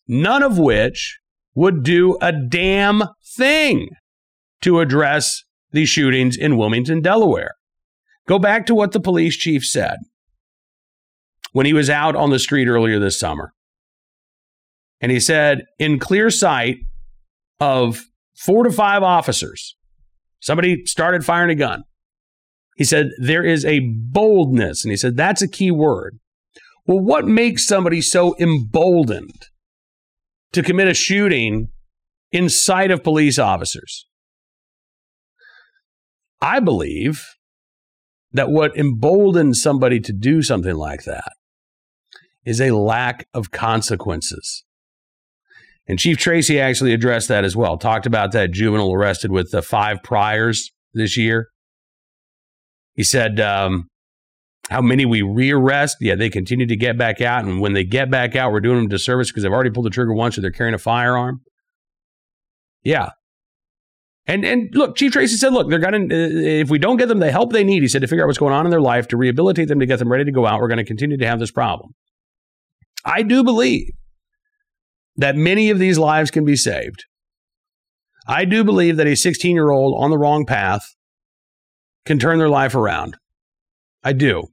None 0.07 0.43
of 0.43 0.57
which 0.57 1.19
would 1.53 1.83
do 1.83 2.17
a 2.21 2.31
damn 2.31 3.03
thing 3.35 3.89
to 4.61 4.79
address 4.79 5.43
these 5.71 5.89
shootings 5.89 6.37
in 6.37 6.57
Wilmington, 6.57 7.01
Delaware. 7.01 7.55
Go 8.27 8.39
back 8.39 8.65
to 8.67 8.75
what 8.75 8.91
the 8.91 8.99
police 8.99 9.35
chief 9.35 9.65
said 9.65 9.97
when 11.51 11.65
he 11.65 11.73
was 11.73 11.89
out 11.89 12.15
on 12.15 12.29
the 12.29 12.39
street 12.39 12.67
earlier 12.67 12.99
this 12.99 13.19
summer. 13.19 13.53
And 15.01 15.11
he 15.11 15.19
said, 15.19 15.63
in 15.79 15.99
clear 15.99 16.29
sight 16.29 16.77
of 17.59 18.01
four 18.37 18.63
to 18.63 18.71
five 18.71 19.03
officers, 19.03 19.75
somebody 20.39 20.85
started 20.85 21.25
firing 21.25 21.49
a 21.49 21.55
gun. 21.55 21.83
He 22.77 22.83
said, 22.83 23.09
there 23.19 23.43
is 23.43 23.65
a 23.65 23.81
boldness. 23.81 24.83
And 24.85 24.91
he 24.91 24.97
said, 24.97 25.17
that's 25.17 25.41
a 25.41 25.47
key 25.47 25.71
word. 25.71 26.19
Well, 26.85 26.99
what 26.99 27.25
makes 27.25 27.67
somebody 27.67 28.01
so 28.01 28.35
emboldened 28.39 29.47
to 30.53 30.63
commit 30.63 30.87
a 30.87 30.93
shooting 30.93 31.69
in 32.31 32.49
sight 32.49 32.91
of 32.91 33.03
police 33.03 33.37
officers? 33.37 34.07
I 36.41 36.59
believe 36.59 37.23
that 38.31 38.49
what 38.49 38.75
emboldens 38.75 39.61
somebody 39.61 39.99
to 39.99 40.13
do 40.13 40.41
something 40.41 40.75
like 40.75 41.03
that 41.03 41.31
is 42.45 42.59
a 42.59 42.71
lack 42.71 43.27
of 43.33 43.51
consequences. 43.51 44.63
And 45.87 45.99
Chief 45.99 46.17
Tracy 46.17 46.59
actually 46.59 46.93
addressed 46.93 47.27
that 47.27 47.43
as 47.43 47.55
well. 47.55 47.77
Talked 47.77 48.05
about 48.05 48.31
that 48.33 48.51
juvenile 48.51 48.93
arrested 48.93 49.31
with 49.31 49.51
the 49.51 49.61
five 49.61 50.03
priors 50.03 50.71
this 50.93 51.17
year. 51.17 51.49
He 52.93 53.03
said 53.03 53.39
um, 53.39 53.87
how 54.69 54.81
many 54.81 55.05
we 55.05 55.21
rearrest. 55.21 55.95
Yeah, 55.99 56.15
they 56.15 56.29
continue 56.29 56.67
to 56.67 56.75
get 56.75 56.97
back 56.97 57.21
out, 57.21 57.45
and 57.45 57.59
when 57.59 57.73
they 57.73 57.83
get 57.83 58.11
back 58.11 58.35
out, 58.35 58.51
we're 58.51 58.59
doing 58.59 58.77
them 58.77 58.87
disservice 58.89 59.31
because 59.31 59.43
they've 59.43 59.51
already 59.51 59.69
pulled 59.69 59.85
the 59.85 59.91
trigger 59.91 60.13
once, 60.13 60.37
or 60.37 60.41
they're 60.41 60.51
carrying 60.51 60.75
a 60.75 60.79
firearm. 60.79 61.41
Yeah, 62.83 63.09
and 64.27 64.45
and 64.45 64.69
look, 64.73 64.95
Chief 64.95 65.11
Tracy 65.11 65.35
said, 65.35 65.51
look, 65.51 65.69
they're 65.69 65.79
gonna 65.79 66.05
if 66.09 66.69
we 66.69 66.77
don't 66.77 66.97
get 66.97 67.07
them 67.07 67.19
the 67.19 67.31
help 67.31 67.51
they 67.51 67.63
need, 67.63 67.81
he 67.81 67.87
said 67.87 68.01
to 68.01 68.07
figure 68.07 68.23
out 68.23 68.27
what's 68.27 68.39
going 68.39 68.53
on 68.53 68.65
in 68.65 68.69
their 68.69 68.81
life 68.81 69.07
to 69.09 69.17
rehabilitate 69.17 69.67
them 69.67 69.79
to 69.79 69.85
get 69.85 69.99
them 69.99 70.11
ready 70.11 70.25
to 70.25 70.31
go 70.31 70.45
out, 70.45 70.61
we're 70.61 70.67
going 70.67 70.77
to 70.77 70.85
continue 70.85 71.17
to 71.17 71.27
have 71.27 71.39
this 71.39 71.51
problem. 71.51 71.91
I 73.03 73.23
do 73.23 73.43
believe 73.43 73.89
that 75.21 75.35
many 75.35 75.69
of 75.69 75.79
these 75.79 75.97
lives 75.97 76.31
can 76.31 76.45
be 76.45 76.55
saved 76.55 77.05
I 78.27 78.45
do 78.45 78.63
believe 78.63 78.97
that 78.97 79.07
a 79.07 79.15
16 79.15 79.55
year 79.55 79.71
old 79.71 80.01
on 80.01 80.11
the 80.11 80.17
wrong 80.17 80.45
path 80.45 80.83
can 82.05 82.19
turn 82.19 82.39
their 82.39 82.49
life 82.49 82.75
around. 82.75 83.17
I 84.03 84.13
do. 84.13 84.43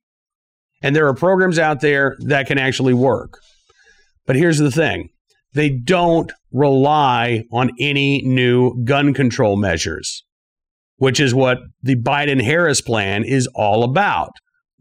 And 0.82 0.94
there 0.94 1.06
are 1.08 1.14
programs 1.14 1.58
out 1.58 1.80
there 1.80 2.16
that 2.20 2.46
can 2.46 2.58
actually 2.58 2.94
work. 2.94 3.38
But 4.26 4.36
here's 4.36 4.58
the 4.58 4.70
thing 4.70 5.10
they 5.54 5.70
don't 5.70 6.32
rely 6.52 7.44
on 7.52 7.70
any 7.80 8.22
new 8.22 8.82
gun 8.84 9.14
control 9.14 9.56
measures, 9.56 10.24
which 10.96 11.20
is 11.20 11.34
what 11.34 11.58
the 11.82 11.96
Biden 11.96 12.42
Harris 12.42 12.80
plan 12.80 13.24
is 13.24 13.48
all 13.54 13.82
about. 13.82 14.30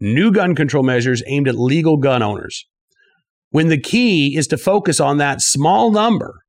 New 0.00 0.30
gun 0.30 0.54
control 0.54 0.84
measures 0.84 1.22
aimed 1.26 1.48
at 1.48 1.56
legal 1.56 1.96
gun 1.96 2.22
owners. 2.22 2.66
When 3.50 3.68
the 3.68 3.80
key 3.80 4.36
is 4.36 4.46
to 4.48 4.58
focus 4.58 5.00
on 5.00 5.16
that 5.18 5.40
small 5.40 5.90
number 5.90 6.42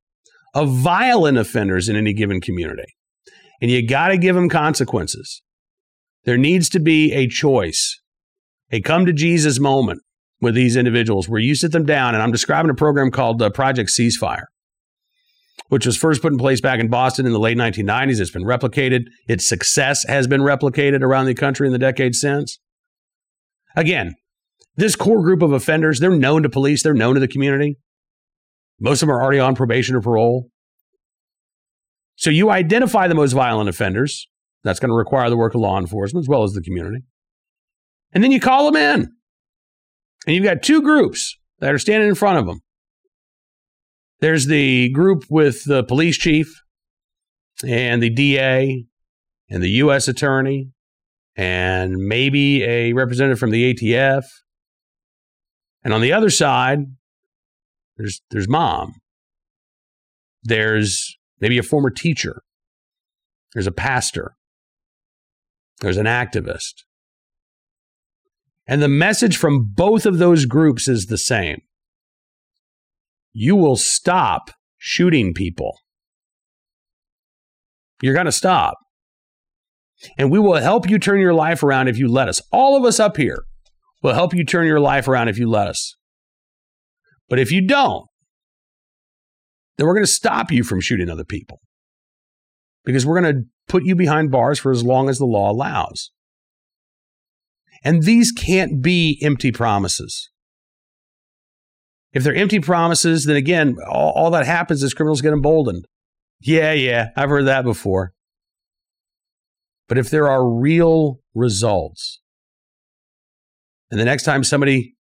of 0.54 0.72
violent 0.72 1.38
offenders 1.38 1.90
in 1.90 1.96
any 1.96 2.14
given 2.14 2.42
community. 2.42 2.96
And 3.62 3.70
you 3.70 3.86
got 3.86 4.10
to 4.10 4.18
give 4.18 4.36
them 4.36 4.50
consequences. 4.50 5.42
There 6.26 6.38
needs 6.38 6.70
to 6.70 6.80
be 6.80 7.14
a 7.14 7.28
choice, 7.28 8.00
a 8.72 8.82
come 8.82 9.06
to 9.06 9.14
Jesus 9.14 9.60
moment 9.60 10.02
with 10.42 10.56
these 10.56 10.76
individuals 10.76 11.28
where 11.28 11.42
you 11.42 11.56
sit 11.56 11.72
them 11.72 11.86
down. 11.86 12.14
And 12.14 12.24
I'm 12.24 12.32
describing 12.32 12.72
a 12.72 12.76
program 12.76 13.12
called 13.12 13.42
uh, 13.42 13.50
Project 13.50 13.90
Ceasefire, 13.90 14.46
which 15.68 15.86
was 15.86 15.98
first 15.98 16.22
put 16.22 16.32
in 16.32 16.38
place 16.38 16.62
back 16.62 16.80
in 16.80 16.90
Boston 16.90 17.26
in 17.26 17.34
the 17.34 17.40
late 17.40 17.58
1990s. 17.58 18.20
It's 18.20 18.32
been 18.32 18.44
replicated, 18.44 19.06
its 19.28 19.48
success 19.48 20.06
has 20.08 20.28
been 20.28 20.42
replicated 20.42 21.02
around 21.02 21.26
the 21.26 21.36
country 21.36 21.68
in 21.68 21.74
the 21.74 21.80
decades 21.80 22.22
since. 22.22 22.60
Again, 23.76 24.16
this 24.76 24.96
core 24.96 25.22
group 25.22 25.42
of 25.42 25.52
offenders, 25.52 26.00
they're 26.00 26.12
known 26.12 26.44
to 26.44 26.50
police, 26.50 26.84
they're 26.84 26.94
known 26.94 27.16
to 27.16 27.20
the 27.20 27.28
community. 27.28 27.78
Most 28.80 29.02
of 29.02 29.08
them 29.08 29.16
are 29.16 29.22
already 29.22 29.40
on 29.40 29.56
probation 29.56 29.96
or 29.96 30.02
parole. 30.02 30.50
So 32.16 32.30
you 32.30 32.50
identify 32.50 33.08
the 33.08 33.16
most 33.16 33.34
violent 33.34 33.70
offenders. 33.70 34.28
That's 34.64 34.80
going 34.80 34.90
to 34.90 34.96
require 34.96 35.30
the 35.30 35.38
work 35.38 35.56
of 35.56 35.62
law 35.62 35.80
enforcement 35.80 36.24
as 36.26 36.30
well 36.30 36.44
as 36.44 36.52
the 36.52 36.62
community. 36.62 37.04
And 38.12 38.24
then 38.24 38.32
you 38.32 38.40
call 38.40 38.70
them 38.70 38.76
in. 38.76 39.10
And 40.28 40.36
you've 40.36 40.44
got 40.44 40.64
two 40.64 40.82
groups 40.82 41.38
that 41.60 41.74
are 41.74 41.80
standing 41.80 42.10
in 42.10 42.16
front 42.16 42.40
of 42.40 42.46
them. 42.46 42.62
There's 44.20 44.48
the 44.48 44.90
group 44.90 45.24
with 45.30 45.64
the 45.64 45.84
police 45.84 46.18
chief 46.18 46.62
and 47.66 48.04
the 48.04 48.10
DA 48.10 48.86
and 49.50 49.64
the 49.64 49.70
U.S. 49.70 50.08
attorney 50.08 50.72
and 51.36 51.96
maybe 51.96 52.64
a 52.64 52.94
representative 52.94 53.40
from 53.40 53.52
the 53.52 53.74
ATF. 53.74 54.24
And 55.84 55.94
on 55.94 56.02
the 56.02 56.14
other 56.14 56.30
side, 56.30 56.80
there's 57.98 58.22
there's 58.32 58.48
mom. 58.48 58.94
There's 60.44 61.18
maybe 61.40 61.58
a 61.58 61.64
former 61.64 61.90
teacher. 61.90 62.42
There's 63.54 63.68
a 63.68 63.72
pastor. 63.72 64.36
There's 65.82 65.98
an 65.98 66.06
activist. 66.06 66.84
And 68.68 68.82
the 68.82 68.88
message 68.88 69.38
from 69.38 69.72
both 69.74 70.06
of 70.06 70.18
those 70.18 70.46
groups 70.46 70.88
is 70.88 71.08
the 71.08 71.18
same. 71.18 71.62
You 73.34 73.56
will 73.56 73.76
stop 73.76 74.52
shooting 74.78 75.34
people. 75.34 75.80
You're 78.02 78.14
going 78.14 78.26
to 78.26 78.32
stop. 78.32 78.78
And 80.18 80.32
we 80.32 80.40
will 80.40 80.56
help 80.56 80.90
you 80.90 81.00
turn 81.00 81.20
your 81.20 81.34
life 81.34 81.64
around 81.64 81.88
if 81.88 81.98
you 81.98 82.08
let 82.08 82.30
us. 82.30 82.42
All 82.52 82.78
of 82.78 82.86
us 82.86 83.00
up 83.00 83.18
here 83.18 83.44
will 84.02 84.14
help 84.14 84.34
you 84.34 84.46
turn 84.46 84.66
your 84.66 84.80
life 84.80 85.08
around 85.08 85.28
if 85.28 85.38
you 85.38 85.50
let 85.50 85.68
us. 85.68 85.96
But 87.28 87.40
if 87.40 87.52
you 87.52 87.66
don't, 87.66 88.08
then 89.78 89.88
we're 89.88 89.94
going 89.94 90.06
to 90.06 90.12
stop 90.12 90.52
you 90.52 90.64
from 90.64 90.82
shooting 90.82 91.10
other 91.10 91.24
people 91.24 91.62
because 92.84 93.06
we're 93.06 93.22
going 93.22 93.34
to 93.34 93.42
put 93.68 93.86
you 93.86 93.96
behind 93.96 94.32
bars 94.32 94.60
for 94.60 94.72
as 94.72 94.84
long 94.84 95.10
as 95.10 95.20
the 95.20 95.26
law 95.26 95.52
allows. 95.52 96.12
And 97.84 98.04
these 98.04 98.32
can't 98.32 98.82
be 98.82 99.20
empty 99.22 99.52
promises. 99.52 100.30
If 102.12 102.24
they're 102.24 102.36
empty 102.36 102.60
promises, 102.60 103.26
then 103.26 103.36
again, 103.36 103.76
all, 103.88 104.12
all 104.16 104.32
that 104.32 104.46
happens 104.46 104.84
is 104.84 104.94
criminals 104.94 105.22
get 105.22 105.32
emboldened. 105.32 105.86
Yeah, 106.42 106.74
yeah, 106.74 107.10
I've 107.16 107.30
heard 107.30 107.46
that 107.46 107.64
before. 107.64 108.14
But 109.88 109.98
if 109.98 110.10
there 110.10 110.28
are 110.28 110.48
real 110.48 111.20
results, 111.34 112.20
and 113.92 114.00
the 114.00 114.06
next 114.06 114.24
time 114.24 114.44
somebody 114.44 114.96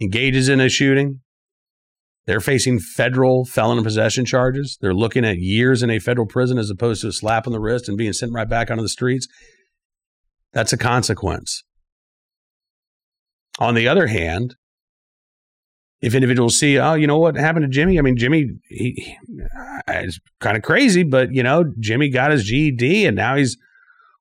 engages 0.00 0.48
in 0.48 0.60
a 0.60 0.68
shooting, 0.68 1.20
they're 2.26 2.40
facing 2.40 2.78
federal 2.78 3.44
felon 3.44 3.78
in 3.78 3.84
possession 3.84 4.24
charges. 4.24 4.76
They're 4.80 4.94
looking 4.94 5.24
at 5.24 5.38
years 5.38 5.82
in 5.82 5.90
a 5.90 5.98
federal 5.98 6.26
prison 6.26 6.58
as 6.58 6.68
opposed 6.70 7.00
to 7.00 7.08
a 7.08 7.12
slap 7.12 7.46
on 7.46 7.52
the 7.52 7.60
wrist 7.60 7.88
and 7.88 7.96
being 7.96 8.12
sent 8.12 8.32
right 8.32 8.48
back 8.48 8.70
onto 8.70 8.82
the 8.82 8.88
streets. 8.88 9.26
That's 10.52 10.72
a 10.72 10.76
consequence. 10.76 11.64
On 13.58 13.74
the 13.74 13.88
other 13.88 14.06
hand, 14.06 14.56
if 16.00 16.14
individuals 16.14 16.58
see, 16.58 16.78
oh, 16.78 16.94
you 16.94 17.06
know 17.06 17.18
what 17.18 17.36
happened 17.36 17.64
to 17.64 17.68
Jimmy? 17.68 17.98
I 17.98 18.02
mean, 18.02 18.16
Jimmy, 18.16 18.50
he, 18.68 19.16
is 19.88 20.20
kind 20.40 20.56
of 20.56 20.62
crazy, 20.62 21.02
but 21.02 21.32
you 21.32 21.42
know, 21.42 21.64
Jimmy 21.80 22.08
got 22.08 22.30
his 22.30 22.44
GED 22.44 23.06
and 23.06 23.16
now 23.16 23.36
he's 23.36 23.56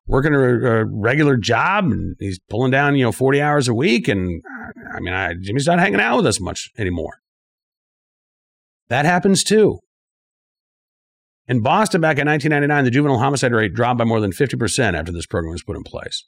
working 0.07 0.33
a, 0.33 0.39
a, 0.39 0.85
regular 0.85 1.37
job 1.37 1.85
and 1.85 2.15
he's 2.19 2.39
pulling 2.49 2.71
down, 2.71 2.95
you 2.95 3.03
know, 3.03 3.11
40 3.11 3.41
hours 3.41 3.67
a 3.67 3.73
week. 3.73 4.07
And 4.07 4.41
uh, 4.45 4.95
I 4.95 4.99
mean, 4.99 5.13
I, 5.13 5.33
Jimmy's 5.33 5.67
not 5.67 5.79
hanging 5.79 5.99
out 5.99 6.17
with 6.17 6.27
us 6.27 6.39
much 6.39 6.71
anymore. 6.77 7.19
That 8.89 9.05
happens 9.05 9.43
too. 9.43 9.79
In 11.47 11.61
Boston 11.61 12.01
back 12.01 12.17
in 12.17 12.27
1999, 12.27 12.85
the 12.85 12.91
juvenile 12.91 13.19
homicide 13.19 13.53
rate 13.53 13.73
dropped 13.73 13.99
by 13.99 14.05
more 14.05 14.19
than 14.19 14.31
50% 14.31 14.97
after 14.97 15.11
this 15.11 15.25
program 15.25 15.51
was 15.51 15.63
put 15.63 15.77
in 15.77 15.83
place. 15.83 16.25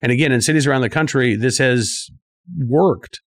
And 0.00 0.10
again, 0.10 0.32
in 0.32 0.40
cities 0.40 0.66
around 0.66 0.82
the 0.82 0.90
country, 0.90 1.36
this 1.36 1.58
has 1.58 2.08
worked. 2.56 3.20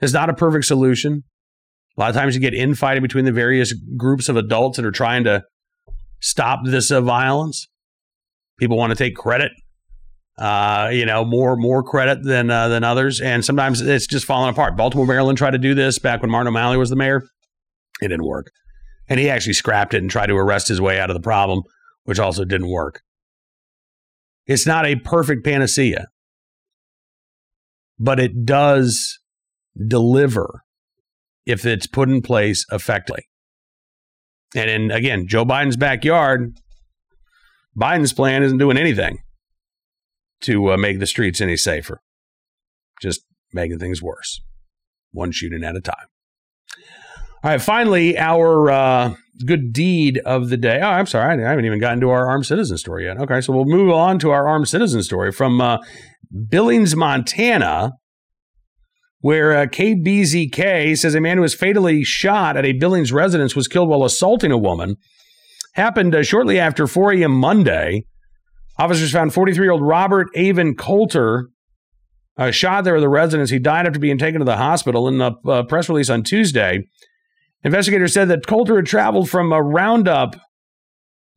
It's 0.00 0.12
not 0.12 0.30
a 0.30 0.34
perfect 0.34 0.64
solution. 0.64 1.24
A 1.96 2.00
lot 2.00 2.10
of 2.10 2.16
times 2.16 2.34
you 2.34 2.40
get 2.40 2.54
infighting 2.54 3.02
between 3.02 3.26
the 3.26 3.32
various 3.32 3.74
groups 3.96 4.30
of 4.30 4.36
adults 4.36 4.76
that 4.76 4.86
are 4.86 4.90
trying 4.90 5.24
to 5.24 5.44
stop 6.22 6.60
this 6.64 6.90
uh, 6.90 7.02
violence. 7.02 7.68
People 8.58 8.78
want 8.78 8.90
to 8.90 8.96
take 8.96 9.14
credit 9.14 9.52
uh, 10.38 10.88
you 10.92 11.04
know, 11.04 11.24
more 11.24 11.56
more 11.56 11.82
credit 11.82 12.24
than 12.24 12.50
uh, 12.50 12.68
than 12.68 12.84
others, 12.84 13.20
and 13.20 13.44
sometimes 13.44 13.80
it's 13.80 14.06
just 14.06 14.24
falling 14.24 14.50
apart. 14.50 14.76
Baltimore, 14.76 15.06
Maryland 15.06 15.38
tried 15.38 15.50
to 15.50 15.58
do 15.58 15.74
this 15.74 15.98
back 15.98 16.22
when 16.22 16.30
Martin 16.30 16.48
O'Malley 16.48 16.76
was 16.76 16.90
the 16.90 16.96
mayor. 16.96 17.22
It 18.00 18.08
didn't 18.08 18.24
work, 18.24 18.50
and 19.08 19.20
he 19.20 19.28
actually 19.28 19.52
scrapped 19.52 19.94
it 19.94 19.98
and 19.98 20.10
tried 20.10 20.26
to 20.26 20.34
arrest 20.34 20.68
his 20.68 20.80
way 20.80 20.98
out 20.98 21.10
of 21.10 21.14
the 21.14 21.20
problem, 21.20 21.62
which 22.04 22.18
also 22.18 22.44
didn't 22.44 22.70
work. 22.70 23.02
It's 24.46 24.66
not 24.66 24.86
a 24.86 24.96
perfect 24.96 25.44
panacea, 25.44 26.06
but 27.98 28.18
it 28.18 28.44
does 28.44 29.18
deliver 29.86 30.62
if 31.44 31.66
it's 31.66 31.86
put 31.86 32.08
in 32.08 32.22
place 32.22 32.64
effectively. 32.72 33.28
And 34.54 34.70
in 34.70 34.90
again, 34.90 35.26
Joe 35.26 35.44
Biden's 35.44 35.76
backyard, 35.76 36.54
Biden's 37.78 38.12
plan 38.12 38.42
isn't 38.42 38.58
doing 38.58 38.76
anything 38.76 39.18
to 40.42 40.72
uh, 40.72 40.76
make 40.76 40.98
the 40.98 41.06
streets 41.06 41.40
any 41.40 41.56
safer, 41.56 42.00
just 43.00 43.22
making 43.52 43.78
things 43.78 44.02
worse, 44.02 44.40
one 45.12 45.32
shooting 45.32 45.64
at 45.64 45.76
a 45.76 45.80
time. 45.80 46.06
All 47.44 47.50
right, 47.50 47.60
finally, 47.60 48.16
our 48.18 48.70
uh, 48.70 49.14
good 49.44 49.72
deed 49.72 50.18
of 50.18 50.48
the 50.48 50.56
day. 50.56 50.80
Oh, 50.80 50.88
I'm 50.88 51.06
sorry, 51.06 51.42
I 51.42 51.48
haven't 51.48 51.64
even 51.64 51.80
gotten 51.80 52.00
to 52.00 52.10
our 52.10 52.28
armed 52.28 52.46
citizen 52.46 52.78
story 52.78 53.04
yet. 53.06 53.18
Okay, 53.18 53.40
so 53.40 53.52
we'll 53.52 53.64
move 53.64 53.90
on 53.90 54.18
to 54.20 54.30
our 54.30 54.46
armed 54.46 54.68
citizen 54.68 55.02
story 55.02 55.32
from 55.32 55.60
uh, 55.60 55.78
Billings, 56.48 56.94
Montana, 56.94 57.92
where 59.22 59.56
uh, 59.56 59.66
KBZK 59.66 60.98
says 60.98 61.14
a 61.14 61.20
man 61.20 61.36
who 61.36 61.42
was 61.42 61.54
fatally 61.54 62.04
shot 62.04 62.56
at 62.56 62.66
a 62.66 62.72
Billings 62.72 63.12
residence 63.12 63.56
was 63.56 63.68
killed 63.68 63.88
while 63.88 64.04
assaulting 64.04 64.50
a 64.50 64.58
woman. 64.58 64.96
Happened 65.74 66.14
uh, 66.14 66.22
shortly 66.22 66.58
after 66.58 66.86
4 66.86 67.14
a.m. 67.14 67.32
Monday. 67.32 68.04
Officers 68.78 69.12
found 69.12 69.32
43 69.32 69.64
year 69.64 69.72
old 69.72 69.82
Robert 69.82 70.26
Avon 70.34 70.74
Coulter 70.74 71.48
uh, 72.36 72.50
shot 72.50 72.82
there 72.82 72.96
at 72.96 73.00
the 73.00 73.08
residence. 73.08 73.50
He 73.50 73.60
died 73.60 73.86
after 73.86 74.00
being 74.00 74.18
taken 74.18 74.40
to 74.40 74.44
the 74.44 74.56
hospital. 74.56 75.06
In 75.06 75.20
a 75.20 75.36
uh, 75.48 75.62
press 75.62 75.88
release 75.88 76.10
on 76.10 76.24
Tuesday, 76.24 76.80
investigators 77.62 78.12
said 78.12 78.28
that 78.28 78.46
Coulter 78.46 78.76
had 78.76 78.86
traveled 78.86 79.30
from 79.30 79.52
a 79.52 79.56
uh, 79.56 79.60
Roundup, 79.60 80.34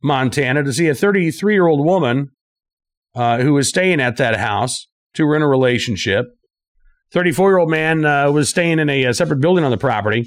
Montana, 0.02 0.64
to 0.64 0.72
see 0.72 0.88
a 0.88 0.94
33 0.94 1.54
year 1.54 1.68
old 1.68 1.86
woman 1.86 2.30
uh, 3.14 3.38
who 3.38 3.52
was 3.52 3.68
staying 3.68 4.00
at 4.00 4.16
that 4.16 4.36
house 4.36 4.88
to 5.14 5.24
were 5.24 5.36
in 5.36 5.42
a 5.42 5.48
relationship. 5.48 6.26
34 7.12 7.50
year 7.50 7.58
old 7.58 7.70
man 7.70 8.04
uh, 8.04 8.30
was 8.30 8.48
staying 8.48 8.78
in 8.78 8.88
a, 8.88 9.04
a, 9.04 9.14
separate 9.14 9.40
building 9.40 9.64
on 9.64 9.70
the 9.70 9.78
property. 9.78 10.26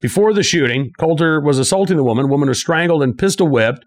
Before 0.00 0.32
the 0.32 0.42
shooting, 0.42 0.90
Coulter 0.98 1.40
was 1.40 1.58
assaulting 1.58 1.96
the 1.96 2.04
woman. 2.04 2.24
The 2.24 2.30
woman 2.30 2.48
was 2.48 2.58
strangled 2.58 3.02
and 3.02 3.16
pistol 3.16 3.48
whipped. 3.48 3.84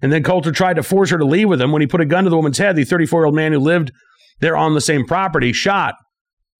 And 0.00 0.12
then 0.12 0.22
Coulter 0.22 0.50
tried 0.50 0.76
to 0.76 0.82
force 0.82 1.10
her 1.10 1.18
to 1.18 1.24
leave 1.24 1.48
with 1.48 1.60
him. 1.60 1.72
When 1.72 1.80
he 1.80 1.86
put 1.86 2.00
a 2.00 2.06
gun 2.06 2.24
to 2.24 2.30
the 2.30 2.36
woman's 2.36 2.58
head, 2.58 2.76
the 2.76 2.84
34 2.84 3.20
year 3.20 3.26
old 3.26 3.34
man 3.34 3.52
who 3.52 3.60
lived 3.60 3.92
there 4.40 4.56
on 4.56 4.74
the 4.74 4.80
same 4.80 5.06
property 5.06 5.52
shot 5.52 5.94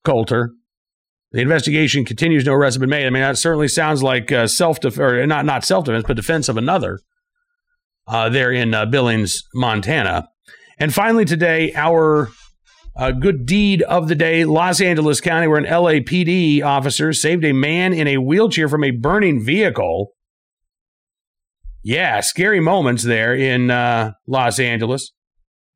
Coulter. 0.04 0.50
The 1.32 1.40
investigation 1.40 2.04
continues. 2.04 2.44
No 2.44 2.52
arrests 2.52 2.76
have 2.76 2.80
been 2.80 2.90
made. 2.90 3.06
I 3.06 3.10
mean, 3.10 3.22
that 3.22 3.38
certainly 3.38 3.68
sounds 3.68 4.02
like 4.02 4.30
uh, 4.30 4.46
self 4.46 4.80
defense, 4.80 4.98
or 4.98 5.26
not 5.26 5.46
not 5.46 5.64
self 5.64 5.86
defense, 5.86 6.04
but 6.06 6.14
defense 6.14 6.48
of 6.48 6.56
another. 6.56 6.98
Uh, 8.06 8.28
there 8.28 8.52
in 8.52 8.74
uh, 8.74 8.84
Billings, 8.84 9.42
Montana. 9.54 10.28
And 10.78 10.92
finally, 10.92 11.24
today, 11.24 11.72
our 11.74 12.30
uh, 12.96 13.10
good 13.12 13.46
deed 13.46 13.82
of 13.82 14.08
the 14.08 14.14
day: 14.14 14.44
Los 14.44 14.80
Angeles 14.80 15.20
County, 15.20 15.46
where 15.46 15.58
an 15.58 15.64
LAPD 15.64 16.62
officer 16.62 17.12
saved 17.12 17.44
a 17.44 17.52
man 17.52 17.92
in 17.92 18.06
a 18.06 18.18
wheelchair 18.18 18.68
from 18.68 18.84
a 18.84 18.90
burning 18.90 19.42
vehicle. 19.44 20.12
Yeah, 21.82 22.20
scary 22.20 22.60
moments 22.60 23.02
there 23.02 23.34
in 23.34 23.70
uh, 23.70 24.12
Los 24.26 24.60
Angeles. 24.60 25.12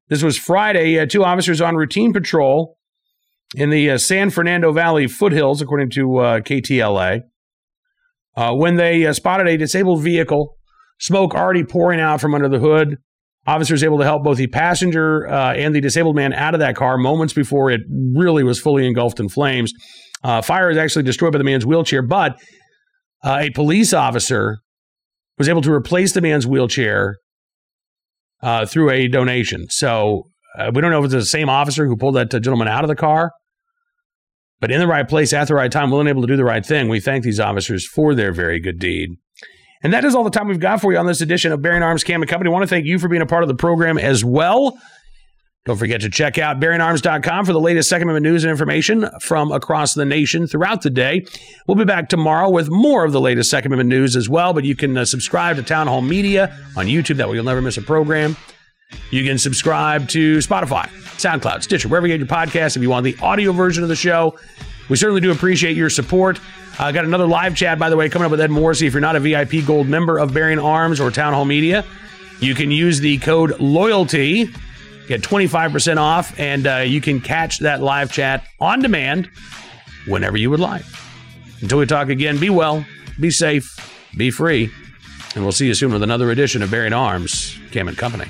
This 0.09 0.23
was 0.23 0.39
Friday. 0.39 0.99
Uh, 0.99 1.07
two 1.07 1.25
officers 1.25 1.61
on 1.61 1.75
routine 1.75 2.13
patrol 2.13 2.77
in 3.55 3.71
the 3.71 3.91
uh, 3.91 3.99
San 3.99 4.31
Fernando 4.31 4.73
Valley 4.73 5.07
foothills, 5.07 5.61
according 5.61 5.91
to 5.91 6.19
uh, 6.19 6.41
KTLA, 6.41 7.23
uh, 8.37 8.55
when 8.55 8.77
they 8.77 9.07
uh, 9.07 9.13
spotted 9.13 9.49
a 9.49 9.57
disabled 9.57 10.03
vehicle, 10.03 10.57
smoke 11.01 11.35
already 11.35 11.65
pouring 11.65 12.01
out 12.01 12.21
from 12.21 12.35
under 12.35 12.49
the 12.49 12.59
hood. 12.59 12.99
Officers 13.47 13.85
able 13.85 13.99
to 13.99 14.05
help 14.05 14.25
both 14.25 14.39
the 14.39 14.49
passenger 14.49 15.29
uh, 15.29 15.55
and 15.55 15.75
the 15.75 15.81
disabled 15.81 16.17
man 16.17 16.33
out 16.33 16.55
of 16.55 16.61
that 16.61 16.75
car 16.75 16.99
moments 16.99 17.33
before 17.33 17.71
it 17.71 17.81
really 18.15 18.43
was 18.43 18.61
fully 18.61 18.87
engulfed 18.87 19.21
in 19.21 19.29
flames. 19.29 19.73
Uh, 20.25 20.43
fire 20.43 20.71
is 20.71 20.77
actually 20.77 21.05
destroyed 21.05 21.33
by 21.33 21.39
the 21.39 21.45
man's 21.45 21.65
wheelchair, 21.65 22.03
but 22.03 22.41
a 23.25 23.51
police 23.51 23.93
officer 23.93 24.59
was 25.39 25.49
able 25.49 25.63
to 25.63 25.73
replace 25.73 26.13
the 26.13 26.21
man's 26.21 26.47
wheelchair 26.47 27.17
through 28.67 28.91
a 28.91 29.09
donation. 29.09 29.67
So 29.69 30.25
uh, 30.57 30.71
we 30.75 30.81
don't 30.81 30.91
know 30.91 31.01
if 31.01 31.07
it's 31.07 31.15
the 31.15 31.25
same 31.25 31.49
officer 31.49 31.87
who 31.87 31.97
pulled 31.97 32.15
that 32.17 32.35
uh, 32.35 32.41
gentleman 32.41 32.69
out 32.69 32.85
of 32.85 32.89
the 32.89 32.97
car, 32.97 33.33
but 34.61 34.71
in 34.71 34.81
the 34.81 34.87
right 34.87 35.07
place 35.07 35.33
at 35.33 35.49
the 35.49 35.55
right 35.55 35.71
time, 35.71 35.91
willing 35.91 36.07
able 36.07 36.23
to 36.23 36.29
do 36.29 36.37
the 36.37 36.45
right 36.45 36.65
thing. 36.65 36.89
We 36.89 37.01
thank 37.01 37.25
these 37.25 37.41
officers 37.41 37.87
for 37.87 38.15
their 38.15 38.33
very 38.33 38.61
good 38.61 38.79
deed. 38.79 39.11
And 39.87 39.93
that 39.93 40.05
is 40.05 40.17
all 40.17 40.25
the 40.25 40.31
time 40.31 40.49
we've 40.49 40.59
got 40.59 40.81
for 40.81 40.91
you 40.91 40.99
on 40.99 41.07
this 41.07 41.21
edition 41.21 41.53
of 41.53 41.63
Bearing 41.63 41.85
Arms 41.85 42.03
Cam 42.03 42.21
and 42.21 42.29
Company. 42.29 42.51
I 42.51 42.53
want 42.53 42.65
to 42.65 42.67
thank 42.67 42.87
you 42.87 42.99
for 42.99 43.07
being 43.07 43.23
a 43.23 43.27
part 43.27 43.45
of 43.45 43.49
the 43.49 43.55
program 43.55 43.99
as 43.99 44.25
well. 44.25 44.77
Don't 45.65 45.77
forget 45.77 46.01
to 46.01 46.11
check 46.11 46.39
out 46.39 46.59
bearingarms.com 46.59 47.45
for 47.45 47.53
the 47.53 47.61
latest 47.61 47.89
Second 47.89 48.09
Amendment 48.09 48.33
news 48.33 48.43
and 48.43 48.51
information 48.51 49.09
from 49.21 49.53
across 49.53 49.95
the 49.95 50.05
nation 50.05 50.49
throughout 50.49 50.83
the 50.83 50.91
day. 50.91 51.25
We'll 51.69 51.77
be 51.77 51.85
back 51.85 52.09
tomorrow 52.09 52.51
with 52.51 52.69
more 52.69 53.05
of 53.05 53.13
the 53.13 53.21
latest 53.21 53.49
Second 53.49 53.73
Amendment 53.73 53.91
news 53.97 54.17
as 54.17 54.29
well, 54.29 54.53
but 54.53 54.65
you 54.65 54.75
can 54.75 54.99
uh, 54.99 55.05
subscribe 55.05 55.55
to 55.55 55.63
Townhall 55.63 56.03
Media 56.03 56.53
on 56.77 56.87
YouTube. 56.87 57.19
That 57.19 57.29
way 57.29 57.37
you'll 57.37 57.45
never 57.45 57.63
miss 57.63 57.77
a 57.77 57.83
program. 57.83 58.37
You 59.13 59.23
can 59.23 59.39
subscribe 59.39 60.09
to 60.09 60.39
Spotify, 60.39 60.89
SoundCloud, 61.17 61.63
Stitcher, 61.63 61.87
wherever 61.87 62.09
you 62.09 62.19
get 62.19 62.19
your 62.19 62.27
podcasts. 62.27 62.75
If 62.75 62.83
you 62.83 62.91
want 62.91 63.05
the 63.05 63.17
audio 63.23 63.53
version 63.53 63.85
of 63.85 63.89
the 63.89 63.95
show, 63.95 64.37
we 64.89 64.97
certainly 64.97 65.21
do 65.21 65.31
appreciate 65.31 65.77
your 65.77 65.91
support. 65.91 66.41
I 66.79 66.91
uh, 66.91 66.93
got 66.93 67.07
another 67.07 67.27
live 67.27 67.57
chat, 67.57 67.79
by 67.79 67.89
the 67.89 67.97
way, 67.97 68.11
coming 68.11 68.27
up 68.27 68.31
with 68.31 68.41
Ed 68.41 68.51
Morrissey. 68.51 68.87
If 68.87 68.93
you're 68.93 69.01
not 69.01 69.17
a 69.17 69.21
VIP 69.21 69.65
Gold 69.67 69.89
member 69.89 70.19
of 70.19 70.35
Bearing 70.35 70.59
Arms 70.59 71.01
or 71.01 71.11
Townhall 71.11 71.47
Media, 71.47 71.87
you 72.39 72.55
can 72.55 72.71
use 72.71 73.01
the 73.01 73.17
code 73.19 73.53
LOYALTY, 73.59 74.55
get 75.09 75.23
25% 75.23 75.97
off, 75.97 76.39
and 76.39 76.67
uh, 76.67 76.77
you 76.87 77.01
can 77.01 77.23
catch 77.23 77.61
that 77.61 77.81
live 77.81 78.13
chat 78.13 78.47
on 78.61 78.81
demand 78.81 79.31
whenever 80.07 80.37
you 80.37 80.51
would 80.51 80.61
like. 80.61 80.85
Until 81.63 81.79
we 81.79 81.87
talk 81.87 82.11
again, 82.11 82.39
be 82.39 82.51
well, 82.51 82.85
be 83.19 83.31
safe, 83.31 83.75
be 84.15 84.31
free, 84.31 84.71
and 85.35 85.43
we'll 85.43 85.53
see 85.53 85.69
you 85.69 85.75
soon 85.75 85.95
with 85.95 86.03
another 86.03 86.31
edition 86.31 86.61
of 86.61 86.71
Bearing 86.71 86.93
Arms, 86.93 87.59
Cam 87.71 87.89
and 87.89 87.97
Company. 87.97 88.27